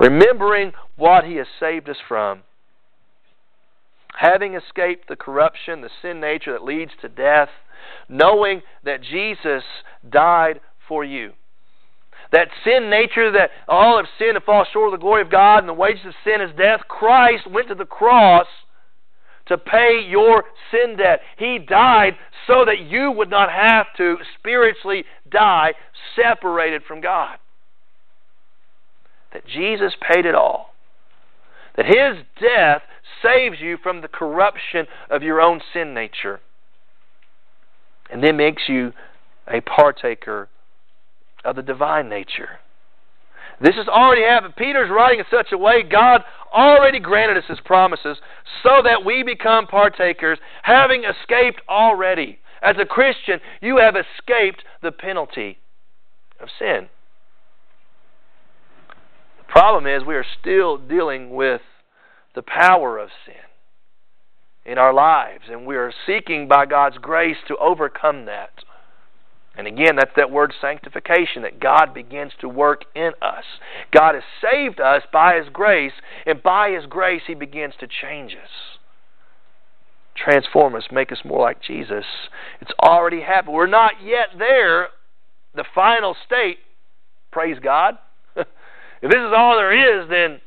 Remembering 0.00 0.72
what 0.96 1.24
He 1.24 1.36
has 1.36 1.46
saved 1.58 1.88
us 1.88 1.96
from 2.06 2.42
having 4.18 4.54
escaped 4.54 5.06
the 5.08 5.14
corruption, 5.14 5.80
the 5.80 5.90
sin 6.02 6.20
nature 6.20 6.52
that 6.52 6.64
leads 6.64 6.90
to 7.00 7.08
death, 7.08 7.50
knowing 8.08 8.62
that 8.84 9.00
Jesus 9.00 9.62
died 10.10 10.58
for 10.88 11.04
you. 11.04 11.30
That 12.32 12.48
sin 12.64 12.90
nature 12.90 13.30
that 13.30 13.50
all 13.68 13.96
have 13.96 14.06
sinned 14.18 14.36
and 14.36 14.44
fall 14.44 14.66
short 14.72 14.92
of 14.92 14.98
the 14.98 15.02
glory 15.02 15.22
of 15.22 15.30
God, 15.30 15.58
and 15.58 15.68
the 15.68 15.72
wages 15.72 16.04
of 16.04 16.14
sin 16.24 16.40
is 16.40 16.50
death, 16.58 16.80
Christ 16.88 17.48
went 17.48 17.68
to 17.68 17.76
the 17.76 17.84
cross 17.84 18.48
to 19.46 19.56
pay 19.56 20.04
your 20.04 20.42
sin 20.72 20.96
debt. 20.96 21.20
He 21.38 21.60
died 21.60 22.16
so 22.48 22.64
that 22.64 22.80
you 22.80 23.12
would 23.12 23.30
not 23.30 23.52
have 23.52 23.86
to 23.98 24.16
spiritually 24.36 25.04
die 25.30 25.74
separated 26.16 26.82
from 26.88 27.00
God. 27.00 27.38
That 29.32 29.46
Jesus 29.46 29.92
paid 30.00 30.26
it 30.26 30.34
all. 30.34 30.74
That 31.78 31.86
His 31.86 32.24
death 32.40 32.82
saves 33.22 33.60
you 33.60 33.78
from 33.80 34.00
the 34.00 34.08
corruption 34.08 34.86
of 35.08 35.22
your 35.22 35.40
own 35.40 35.60
sin 35.72 35.94
nature 35.94 36.40
and 38.10 38.22
then 38.22 38.36
makes 38.36 38.62
you 38.68 38.92
a 39.46 39.60
partaker 39.60 40.48
of 41.44 41.54
the 41.54 41.62
divine 41.62 42.08
nature. 42.08 42.58
This 43.60 43.76
has 43.76 43.86
already 43.86 44.22
happened. 44.22 44.56
Peter's 44.56 44.90
writing 44.90 45.20
in 45.20 45.24
such 45.30 45.52
a 45.52 45.58
way 45.58 45.84
God 45.84 46.22
already 46.52 46.98
granted 46.98 47.36
us 47.36 47.48
his 47.48 47.60
promises 47.64 48.18
so 48.64 48.82
that 48.82 49.04
we 49.04 49.22
become 49.22 49.68
partakers, 49.68 50.38
having 50.62 51.04
escaped 51.04 51.60
already. 51.68 52.40
As 52.60 52.74
a 52.80 52.86
Christian, 52.86 53.38
you 53.60 53.76
have 53.76 53.94
escaped 53.94 54.64
the 54.82 54.90
penalty 54.90 55.58
of 56.40 56.48
sin. 56.58 56.88
Problem 59.48 59.86
is 59.86 60.04
we 60.04 60.14
are 60.14 60.26
still 60.40 60.76
dealing 60.76 61.30
with 61.30 61.62
the 62.34 62.42
power 62.42 62.98
of 62.98 63.08
sin 63.26 63.34
in 64.64 64.76
our 64.76 64.92
lives, 64.92 65.44
and 65.50 65.66
we 65.66 65.76
are 65.76 65.92
seeking 66.06 66.46
by 66.46 66.66
God's 66.66 66.98
grace 66.98 67.38
to 67.48 67.56
overcome 67.56 68.26
that. 68.26 68.50
And 69.56 69.66
again, 69.66 69.96
that's 69.96 70.12
that 70.16 70.30
word 70.30 70.52
sanctification 70.60 71.42
that 71.42 71.58
God 71.58 71.92
begins 71.92 72.32
to 72.40 72.48
work 72.48 72.84
in 72.94 73.10
us. 73.20 73.44
God 73.92 74.14
has 74.14 74.22
saved 74.40 74.78
us 74.78 75.02
by 75.12 75.36
His 75.36 75.48
grace, 75.52 75.94
and 76.26 76.42
by 76.42 76.70
His 76.70 76.84
grace, 76.86 77.22
He 77.26 77.34
begins 77.34 77.74
to 77.80 77.88
change 77.88 78.34
us, 78.34 78.50
transform 80.14 80.74
us, 80.74 80.84
make 80.92 81.10
us 81.10 81.22
more 81.24 81.40
like 81.40 81.62
Jesus. 81.62 82.04
It's 82.60 82.70
already 82.80 83.22
happened. 83.22 83.54
We're 83.54 83.66
not 83.66 83.94
yet 84.04 84.28
there, 84.38 84.88
the 85.56 85.64
final 85.74 86.14
state. 86.26 86.58
Praise 87.32 87.56
God. 87.60 87.98
If 89.02 89.10
this 89.10 89.18
is 89.18 89.32
all 89.36 89.56
there 89.56 90.02
is, 90.02 90.08
then, 90.08 90.40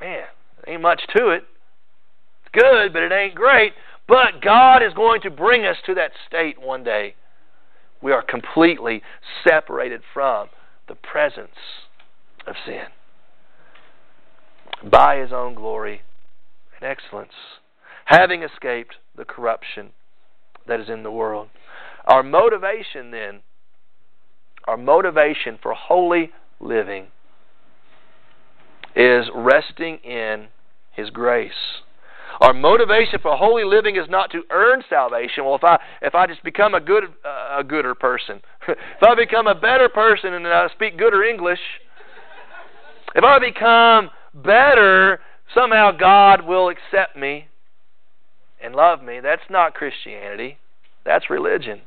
man, 0.00 0.24
ain't 0.66 0.82
much 0.82 1.02
to 1.16 1.30
it. 1.30 1.44
It's 2.42 2.62
good, 2.62 2.92
but 2.92 3.02
it 3.02 3.12
ain't 3.12 3.34
great. 3.34 3.72
But 4.06 4.42
God 4.42 4.82
is 4.82 4.92
going 4.94 5.20
to 5.22 5.30
bring 5.30 5.64
us 5.64 5.76
to 5.86 5.94
that 5.94 6.12
state 6.26 6.60
one 6.60 6.84
day. 6.84 7.14
We 8.02 8.12
are 8.12 8.22
completely 8.22 9.02
separated 9.46 10.02
from 10.12 10.48
the 10.88 10.94
presence 10.94 11.56
of 12.46 12.56
sin 12.66 12.86
by 14.90 15.18
His 15.18 15.32
own 15.32 15.54
glory 15.54 16.00
and 16.80 16.90
excellence, 16.90 17.32
having 18.06 18.42
escaped 18.42 18.96
the 19.16 19.24
corruption 19.24 19.90
that 20.66 20.80
is 20.80 20.88
in 20.88 21.02
the 21.02 21.10
world. 21.10 21.48
Our 22.06 22.22
motivation 22.22 23.10
then, 23.10 23.40
our 24.66 24.76
motivation 24.76 25.58
for 25.62 25.74
holy 25.74 26.30
living 26.58 27.08
is 28.96 29.26
resting 29.34 29.96
in 29.98 30.48
His 30.92 31.10
grace. 31.10 31.52
Our 32.40 32.54
motivation 32.54 33.18
for 33.20 33.36
holy 33.36 33.64
living 33.64 33.96
is 33.96 34.08
not 34.08 34.30
to 34.30 34.42
earn 34.50 34.82
salvation. 34.88 35.44
Well, 35.44 35.56
if 35.56 35.64
I 35.64 35.78
if 36.00 36.14
I 36.14 36.26
just 36.26 36.42
become 36.42 36.74
a 36.74 36.80
good 36.80 37.04
uh, 37.24 37.58
a 37.58 37.64
gooder 37.64 37.94
person, 37.94 38.40
if 38.68 39.02
I 39.02 39.14
become 39.14 39.46
a 39.46 39.54
better 39.54 39.88
person 39.88 40.32
and 40.32 40.46
I 40.46 40.68
speak 40.74 40.96
gooder 40.96 41.22
English, 41.22 41.60
if 43.14 43.24
I 43.24 43.38
become 43.38 44.10
better, 44.34 45.20
somehow 45.54 45.90
God 45.90 46.46
will 46.46 46.70
accept 46.70 47.16
me 47.16 47.48
and 48.62 48.74
love 48.74 49.02
me. 49.02 49.20
That's 49.20 49.42
not 49.50 49.74
Christianity. 49.74 50.58
That's 51.04 51.28
religion. 51.28 51.82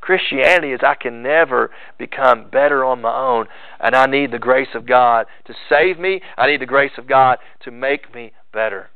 Christianity 0.00 0.72
is 0.72 0.80
I 0.82 0.94
can 0.94 1.22
never 1.22 1.70
become 1.98 2.48
better 2.50 2.84
on 2.84 3.00
my 3.00 3.14
own, 3.14 3.46
and 3.80 3.94
I 3.94 4.06
need 4.06 4.30
the 4.30 4.38
grace 4.38 4.68
of 4.74 4.86
God 4.86 5.26
to 5.46 5.54
save 5.68 5.98
me. 5.98 6.20
I 6.36 6.46
need 6.46 6.60
the 6.60 6.66
grace 6.66 6.92
of 6.98 7.06
God 7.06 7.38
to 7.64 7.70
make 7.70 8.14
me 8.14 8.32
better. 8.52 8.90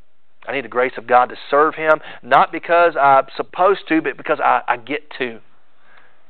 I 0.47 0.53
need 0.53 0.65
the 0.65 0.69
grace 0.69 0.93
of 0.97 1.07
God 1.07 1.27
to 1.27 1.37
serve 1.51 1.75
Him, 1.75 2.01
not 2.23 2.51
because 2.53 2.95
I'm 3.01 3.27
supposed 3.37 3.87
to, 3.89 4.01
but 4.01 4.17
because 4.17 4.41
I, 4.41 4.63
I 4.67 4.77
get 4.77 5.11
to. 5.19 5.41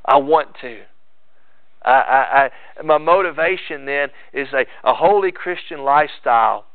I 0.05 0.17
want 0.17 0.49
to. 0.61 0.81
I, 1.85 1.91
I, 1.91 2.49
I, 2.79 2.83
my 2.83 2.97
motivation 2.97 3.85
then 3.85 4.09
is 4.33 4.47
a, 4.53 4.65
a 4.83 4.93
holy 4.93 5.31
Christian 5.31 5.83
lifestyle 5.83 6.65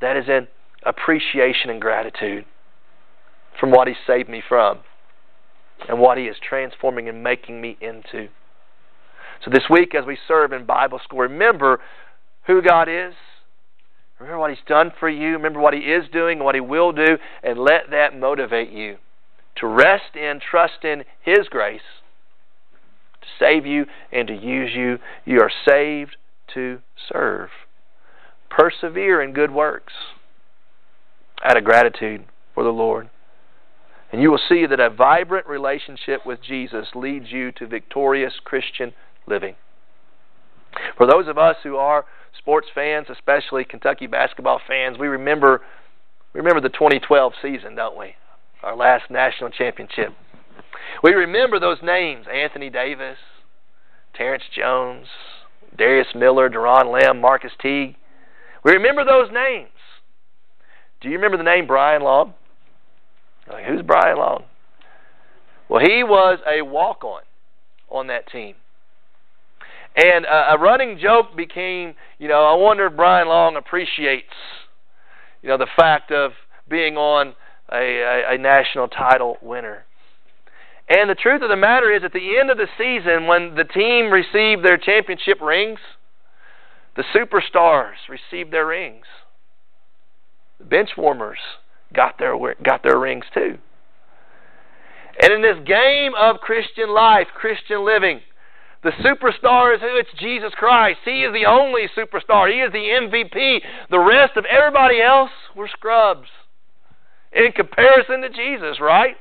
that 0.00 0.16
is 0.16 0.24
in 0.28 0.48
appreciation 0.84 1.70
and 1.70 1.80
gratitude 1.80 2.44
from 3.58 3.70
what 3.70 3.86
He 3.86 3.94
saved 4.06 4.28
me 4.28 4.42
from 4.46 4.80
and 5.88 5.98
what 5.98 6.18
He 6.18 6.24
is 6.24 6.36
transforming 6.46 7.08
and 7.08 7.22
making 7.22 7.60
me 7.60 7.76
into. 7.80 8.28
So 9.44 9.50
this 9.50 9.64
week, 9.68 9.94
as 9.94 10.04
we 10.04 10.18
serve 10.28 10.52
in 10.52 10.64
Bible 10.64 11.00
school, 11.02 11.20
remember 11.20 11.80
who 12.46 12.62
God 12.62 12.88
is. 12.88 13.14
Remember 14.18 14.38
what 14.38 14.50
He's 14.50 14.58
done 14.66 14.92
for 15.00 15.08
you. 15.08 15.32
Remember 15.32 15.60
what 15.60 15.74
He 15.74 15.80
is 15.80 16.04
doing 16.12 16.38
and 16.38 16.44
what 16.44 16.54
He 16.54 16.60
will 16.60 16.92
do, 16.92 17.18
and 17.42 17.58
let 17.58 17.90
that 17.90 18.16
motivate 18.16 18.70
you 18.70 18.98
to 19.56 19.66
rest 19.66 20.14
in, 20.14 20.40
trust 20.40 20.84
in 20.84 21.04
His 21.22 21.48
grace 21.50 21.80
to 23.20 23.28
save 23.38 23.66
you 23.66 23.86
and 24.10 24.28
to 24.28 24.34
use 24.34 24.70
you. 24.74 24.98
You 25.24 25.40
are 25.40 25.50
saved 25.68 26.16
to 26.54 26.80
serve. 27.12 27.48
Persevere 28.50 29.22
in 29.22 29.32
good 29.32 29.50
works 29.50 29.92
out 31.44 31.56
of 31.56 31.64
gratitude 31.64 32.24
for 32.54 32.62
the 32.62 32.70
Lord. 32.70 33.08
And 34.12 34.20
you 34.20 34.30
will 34.30 34.40
see 34.48 34.66
that 34.66 34.78
a 34.78 34.90
vibrant 34.90 35.46
relationship 35.46 36.26
with 36.26 36.40
Jesus 36.42 36.88
leads 36.94 37.32
you 37.32 37.50
to 37.52 37.66
victorious 37.66 38.34
Christian 38.44 38.92
living. 39.26 39.56
For 40.98 41.06
those 41.06 41.28
of 41.28 41.38
us 41.38 41.56
who 41.62 41.76
are 41.76 42.04
sports 42.38 42.68
fans, 42.74 43.06
especially 43.10 43.64
Kentucky 43.64 44.06
basketball 44.06 44.60
fans, 44.66 44.98
we 44.98 45.08
remember 45.08 45.62
we 46.34 46.40
remember 46.40 46.60
the 46.62 46.70
2012 46.70 47.32
season, 47.42 47.74
don't 47.74 47.98
we? 47.98 48.14
Our 48.62 48.76
last 48.76 49.10
national 49.10 49.50
championship. 49.50 50.10
We 51.02 51.12
remember 51.12 51.58
those 51.58 51.78
names: 51.82 52.26
Anthony 52.32 52.70
Davis, 52.70 53.18
Terrence 54.14 54.44
Jones, 54.54 55.06
Darius 55.76 56.08
Miller, 56.14 56.48
Doron 56.48 56.92
Lamb, 56.92 57.20
Marquis 57.20 57.48
Teague. 57.60 57.96
We 58.64 58.72
remember 58.72 59.04
those 59.04 59.30
names. 59.32 59.68
Do 61.00 61.08
you 61.08 61.16
remember 61.16 61.36
the 61.36 61.42
name 61.42 61.66
Brian 61.66 62.02
Long? 62.02 62.34
Like, 63.48 63.64
who's 63.64 63.82
Brian 63.82 64.18
Long? 64.18 64.44
Well, 65.68 65.80
he 65.80 66.02
was 66.04 66.38
a 66.46 66.62
walk 66.62 67.04
on 67.04 67.22
on 67.90 68.06
that 68.08 68.30
team. 68.30 68.54
And 69.94 70.24
uh, 70.24 70.56
a 70.56 70.58
running 70.58 70.98
joke 70.98 71.36
became, 71.36 71.94
you 72.18 72.28
know, 72.28 72.44
I 72.44 72.54
wonder 72.56 72.86
if 72.86 72.96
Brian 72.96 73.28
Long 73.28 73.56
appreciates, 73.56 74.32
you 75.42 75.50
know, 75.50 75.58
the 75.58 75.66
fact 75.76 76.10
of 76.10 76.32
being 76.68 76.96
on 76.96 77.34
a, 77.70 77.76
a, 77.76 78.34
a 78.34 78.38
national 78.38 78.88
title 78.88 79.36
winner. 79.42 79.84
And 80.88 81.10
the 81.10 81.14
truth 81.14 81.42
of 81.42 81.48
the 81.48 81.56
matter 81.56 81.94
is, 81.94 82.02
at 82.04 82.12
the 82.12 82.38
end 82.38 82.50
of 82.50 82.56
the 82.56 82.68
season, 82.78 83.26
when 83.26 83.54
the 83.54 83.64
team 83.64 84.10
received 84.10 84.64
their 84.64 84.78
championship 84.78 85.40
rings, 85.40 85.78
the 86.96 87.04
superstars 87.14 87.94
received 88.08 88.52
their 88.52 88.66
rings. 88.66 89.06
The 90.58 90.64
bench 90.64 90.90
warmers 90.96 91.38
got 91.94 92.18
their 92.18 92.36
got 92.62 92.82
their 92.82 92.98
rings 92.98 93.24
too. 93.34 93.58
And 95.20 95.32
in 95.32 95.42
this 95.42 95.58
game 95.66 96.12
of 96.18 96.40
Christian 96.40 96.90
life, 96.90 97.28
Christian 97.34 97.84
living, 97.84 98.20
the 98.82 98.90
superstar 98.90 99.74
is 99.74 99.80
who? 99.80 99.96
It's 99.96 100.10
Jesus 100.18 100.52
Christ. 100.54 101.00
He 101.04 101.22
is 101.22 101.32
the 101.32 101.46
only 101.46 101.86
superstar. 101.96 102.50
He 102.50 102.60
is 102.60 102.72
the 102.72 102.78
MVP. 102.78 103.60
The 103.90 103.98
rest 103.98 104.36
of 104.36 104.44
everybody 104.46 105.00
else 105.00 105.30
were 105.54 105.68
scrubs 105.68 106.28
in 107.32 107.52
comparison 107.52 108.22
to 108.22 108.28
Jesus, 108.28 108.80
right? 108.80 109.16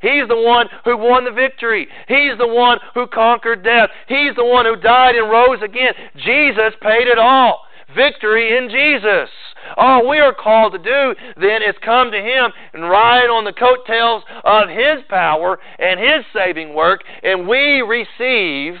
He's 0.00 0.28
the 0.28 0.40
one 0.40 0.68
who 0.84 0.96
won 0.96 1.24
the 1.24 1.30
victory. 1.30 1.88
He's 2.08 2.36
the 2.38 2.46
one 2.46 2.78
who 2.94 3.06
conquered 3.06 3.64
death. 3.64 3.90
He's 4.08 4.34
the 4.34 4.44
one 4.44 4.66
who 4.66 4.76
died 4.76 5.14
and 5.14 5.30
rose 5.30 5.60
again. 5.62 5.92
Jesus 6.16 6.72
paid 6.80 7.08
it 7.08 7.18
all. 7.18 7.62
Victory 7.94 8.56
in 8.56 8.68
Jesus. 8.68 9.30
All 9.76 10.08
we 10.08 10.18
are 10.18 10.34
called 10.34 10.72
to 10.72 10.78
do 10.78 11.14
then 11.40 11.62
is 11.62 11.74
come 11.84 12.10
to 12.10 12.18
Him 12.18 12.52
and 12.72 12.88
ride 12.88 13.28
on 13.28 13.44
the 13.44 13.52
coattails 13.52 14.22
of 14.44 14.68
His 14.68 15.04
power 15.08 15.58
and 15.78 15.98
His 15.98 16.24
saving 16.32 16.74
work, 16.74 17.02
and 17.22 17.48
we 17.48 17.82
receive 17.82 18.80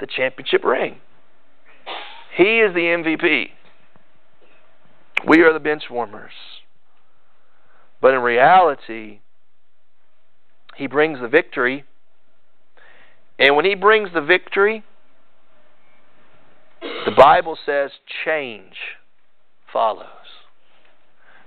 the 0.00 0.06
championship 0.06 0.64
ring. 0.64 0.96
He 2.36 2.60
is 2.60 2.74
the 2.74 2.80
MVP. 2.80 3.50
We 5.26 5.40
are 5.42 5.52
the 5.52 5.60
bench 5.60 5.84
warmers. 5.90 6.32
But 8.02 8.14
in 8.14 8.20
reality, 8.20 9.20
He 10.76 10.86
brings 10.86 11.20
the 11.20 11.28
victory. 11.28 11.84
And 13.38 13.56
when 13.56 13.64
He 13.64 13.74
brings 13.74 14.10
the 14.12 14.20
victory, 14.20 14.84
the 16.82 17.12
Bible 17.16 17.56
says 17.64 17.90
change 18.24 18.74
follows. 19.76 20.06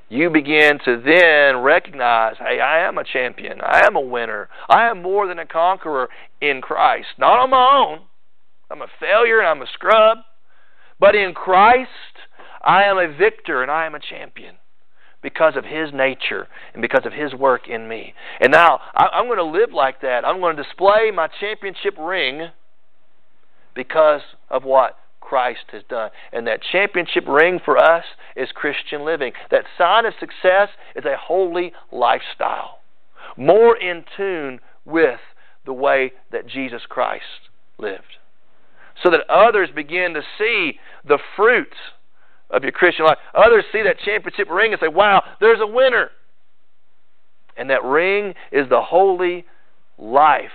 You 0.07 0.29
begin 0.29 0.77
to 0.85 1.01
then 1.03 1.63
recognize 1.63 2.35
hey, 2.37 2.59
I 2.59 2.87
am 2.87 2.99
a 2.99 3.03
champion. 3.03 3.59
I 3.59 3.87
am 3.87 3.95
a 3.95 4.01
winner. 4.01 4.49
I 4.69 4.87
am 4.87 5.01
more 5.01 5.25
than 5.27 5.39
a 5.39 5.47
conqueror 5.47 6.09
in 6.39 6.61
Christ. 6.61 7.07
Not 7.17 7.39
on 7.39 7.49
my 7.49 7.71
own. 7.75 8.01
I'm 8.69 8.83
a 8.83 8.87
failure 8.99 9.39
and 9.39 9.47
I'm 9.47 9.63
a 9.63 9.71
scrub. 9.73 10.19
But 10.99 11.15
in 11.15 11.33
Christ, 11.33 11.89
I 12.61 12.83
am 12.83 12.99
a 12.99 13.07
victor 13.07 13.63
and 13.63 13.71
I 13.71 13.87
am 13.87 13.95
a 13.95 13.99
champion 13.99 14.57
because 15.23 15.55
of 15.55 15.65
His 15.65 15.89
nature 15.91 16.47
and 16.73 16.83
because 16.83 17.07
of 17.07 17.13
His 17.13 17.33
work 17.33 17.67
in 17.67 17.87
me. 17.87 18.13
And 18.39 18.51
now 18.51 18.79
I'm 18.93 19.25
going 19.25 19.37
to 19.37 19.59
live 19.59 19.73
like 19.73 20.01
that. 20.01 20.23
I'm 20.23 20.39
going 20.39 20.55
to 20.55 20.61
display 20.61 21.09
my 21.11 21.29
championship 21.39 21.95
ring 21.97 22.49
because 23.73 24.21
of 24.51 24.65
what? 24.65 24.97
Christ 25.19 25.65
has 25.71 25.83
done. 25.89 26.09
And 26.31 26.47
that 26.47 26.61
championship 26.71 27.25
ring 27.27 27.59
for 27.63 27.77
us 27.77 28.03
is 28.35 28.49
Christian 28.53 29.05
living. 29.05 29.33
That 29.51 29.65
sign 29.77 30.05
of 30.05 30.13
success 30.19 30.69
is 30.95 31.05
a 31.05 31.17
holy 31.17 31.73
lifestyle, 31.91 32.79
more 33.37 33.77
in 33.77 34.03
tune 34.17 34.59
with 34.85 35.19
the 35.65 35.73
way 35.73 36.13
that 36.31 36.47
Jesus 36.47 36.81
Christ 36.87 37.49
lived. 37.77 38.17
So 39.03 39.09
that 39.11 39.29
others 39.29 39.69
begin 39.73 40.13
to 40.15 40.21
see 40.37 40.79
the 41.07 41.19
fruits 41.35 41.77
of 42.49 42.63
your 42.63 42.71
Christian 42.71 43.05
life. 43.05 43.17
Others 43.33 43.65
see 43.71 43.83
that 43.83 43.99
championship 44.03 44.49
ring 44.49 44.73
and 44.73 44.79
say, 44.81 44.87
wow, 44.87 45.23
there's 45.39 45.61
a 45.61 45.67
winner. 45.67 46.09
And 47.55 47.69
that 47.69 47.83
ring 47.83 48.33
is 48.51 48.67
the 48.69 48.81
holy 48.81 49.45
life 49.97 50.51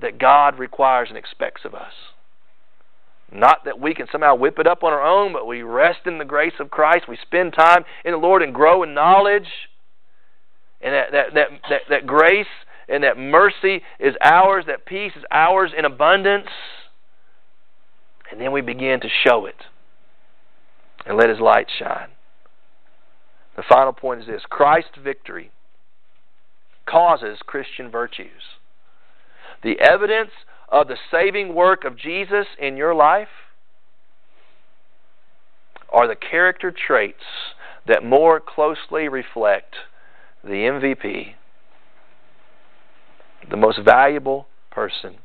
that 0.00 0.18
God 0.18 0.58
requires 0.58 1.08
and 1.08 1.16
expects 1.16 1.62
of 1.64 1.74
us. 1.74 1.92
Not 3.34 3.64
that 3.64 3.80
we 3.80 3.94
can 3.94 4.06
somehow 4.12 4.36
whip 4.36 4.60
it 4.60 4.66
up 4.68 4.84
on 4.84 4.92
our 4.92 5.02
own, 5.02 5.32
but 5.32 5.44
we 5.44 5.62
rest 5.62 6.06
in 6.06 6.18
the 6.18 6.24
grace 6.24 6.52
of 6.60 6.70
Christ. 6.70 7.08
We 7.08 7.18
spend 7.20 7.52
time 7.52 7.84
in 8.04 8.12
the 8.12 8.18
Lord 8.18 8.42
and 8.42 8.54
grow 8.54 8.84
in 8.84 8.94
knowledge. 8.94 9.48
And 10.80 10.94
that, 10.94 11.10
that, 11.10 11.34
that, 11.34 11.46
that, 11.68 11.80
that 11.90 12.06
grace 12.06 12.46
and 12.88 13.02
that 13.02 13.18
mercy 13.18 13.82
is 13.98 14.14
ours, 14.20 14.64
that 14.68 14.86
peace 14.86 15.12
is 15.16 15.24
ours 15.32 15.72
in 15.76 15.84
abundance. 15.84 16.46
And 18.30 18.40
then 18.40 18.52
we 18.52 18.60
begin 18.60 19.00
to 19.00 19.08
show 19.26 19.46
it 19.46 19.56
and 21.04 21.18
let 21.18 21.28
His 21.28 21.40
light 21.40 21.66
shine. 21.76 22.10
The 23.56 23.64
final 23.68 23.92
point 23.92 24.20
is 24.20 24.26
this 24.28 24.42
Christ's 24.48 24.98
victory 25.02 25.50
causes 26.88 27.38
Christian 27.44 27.90
virtues. 27.90 28.42
The 29.64 29.80
evidence 29.80 30.30
of 30.74 30.88
the 30.88 30.96
saving 31.08 31.54
work 31.54 31.84
of 31.84 31.96
Jesus 31.96 32.46
in 32.58 32.76
your 32.76 32.96
life 32.96 33.28
are 35.92 36.08
the 36.08 36.16
character 36.16 36.72
traits 36.72 37.22
that 37.86 38.02
more 38.02 38.40
closely 38.40 39.06
reflect 39.06 39.76
the 40.42 40.50
MVP, 40.50 41.34
the 43.48 43.56
most 43.56 43.78
valuable 43.84 44.48
person. 44.72 45.18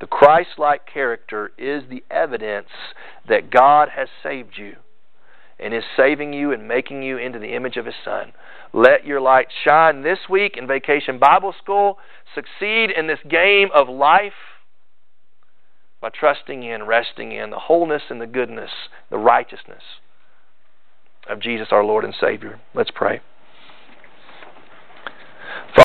The 0.00 0.06
Christ 0.06 0.58
like 0.58 0.82
character 0.86 1.50
is 1.58 1.82
the 1.90 2.04
evidence 2.08 2.68
that 3.28 3.50
God 3.50 3.88
has 3.96 4.06
saved 4.22 4.56
you 4.56 4.76
and 5.58 5.72
is 5.72 5.84
saving 5.96 6.32
you 6.32 6.52
and 6.52 6.66
making 6.66 7.02
you 7.02 7.16
into 7.16 7.38
the 7.38 7.54
image 7.54 7.76
of 7.76 7.86
His 7.86 7.94
Son. 8.04 8.32
Let 8.72 9.06
your 9.06 9.20
light 9.20 9.48
shine 9.64 10.02
this 10.02 10.18
week 10.28 10.56
in 10.56 10.66
Vacation 10.66 11.18
Bible 11.18 11.54
School. 11.62 11.98
Succeed 12.34 12.90
in 12.90 13.06
this 13.06 13.20
game 13.28 13.68
of 13.74 13.88
life 13.88 14.32
by 16.00 16.10
trusting 16.10 16.62
in, 16.62 16.82
resting 16.84 17.32
in 17.32 17.50
the 17.50 17.58
wholeness 17.58 18.02
and 18.10 18.20
the 18.20 18.26
goodness, 18.26 18.70
the 19.10 19.18
righteousness 19.18 19.82
of 21.28 21.40
Jesus 21.40 21.68
our 21.70 21.84
Lord 21.84 22.04
and 22.04 22.14
Savior. 22.20 22.60
Let's 22.74 22.90
pray. 22.94 23.20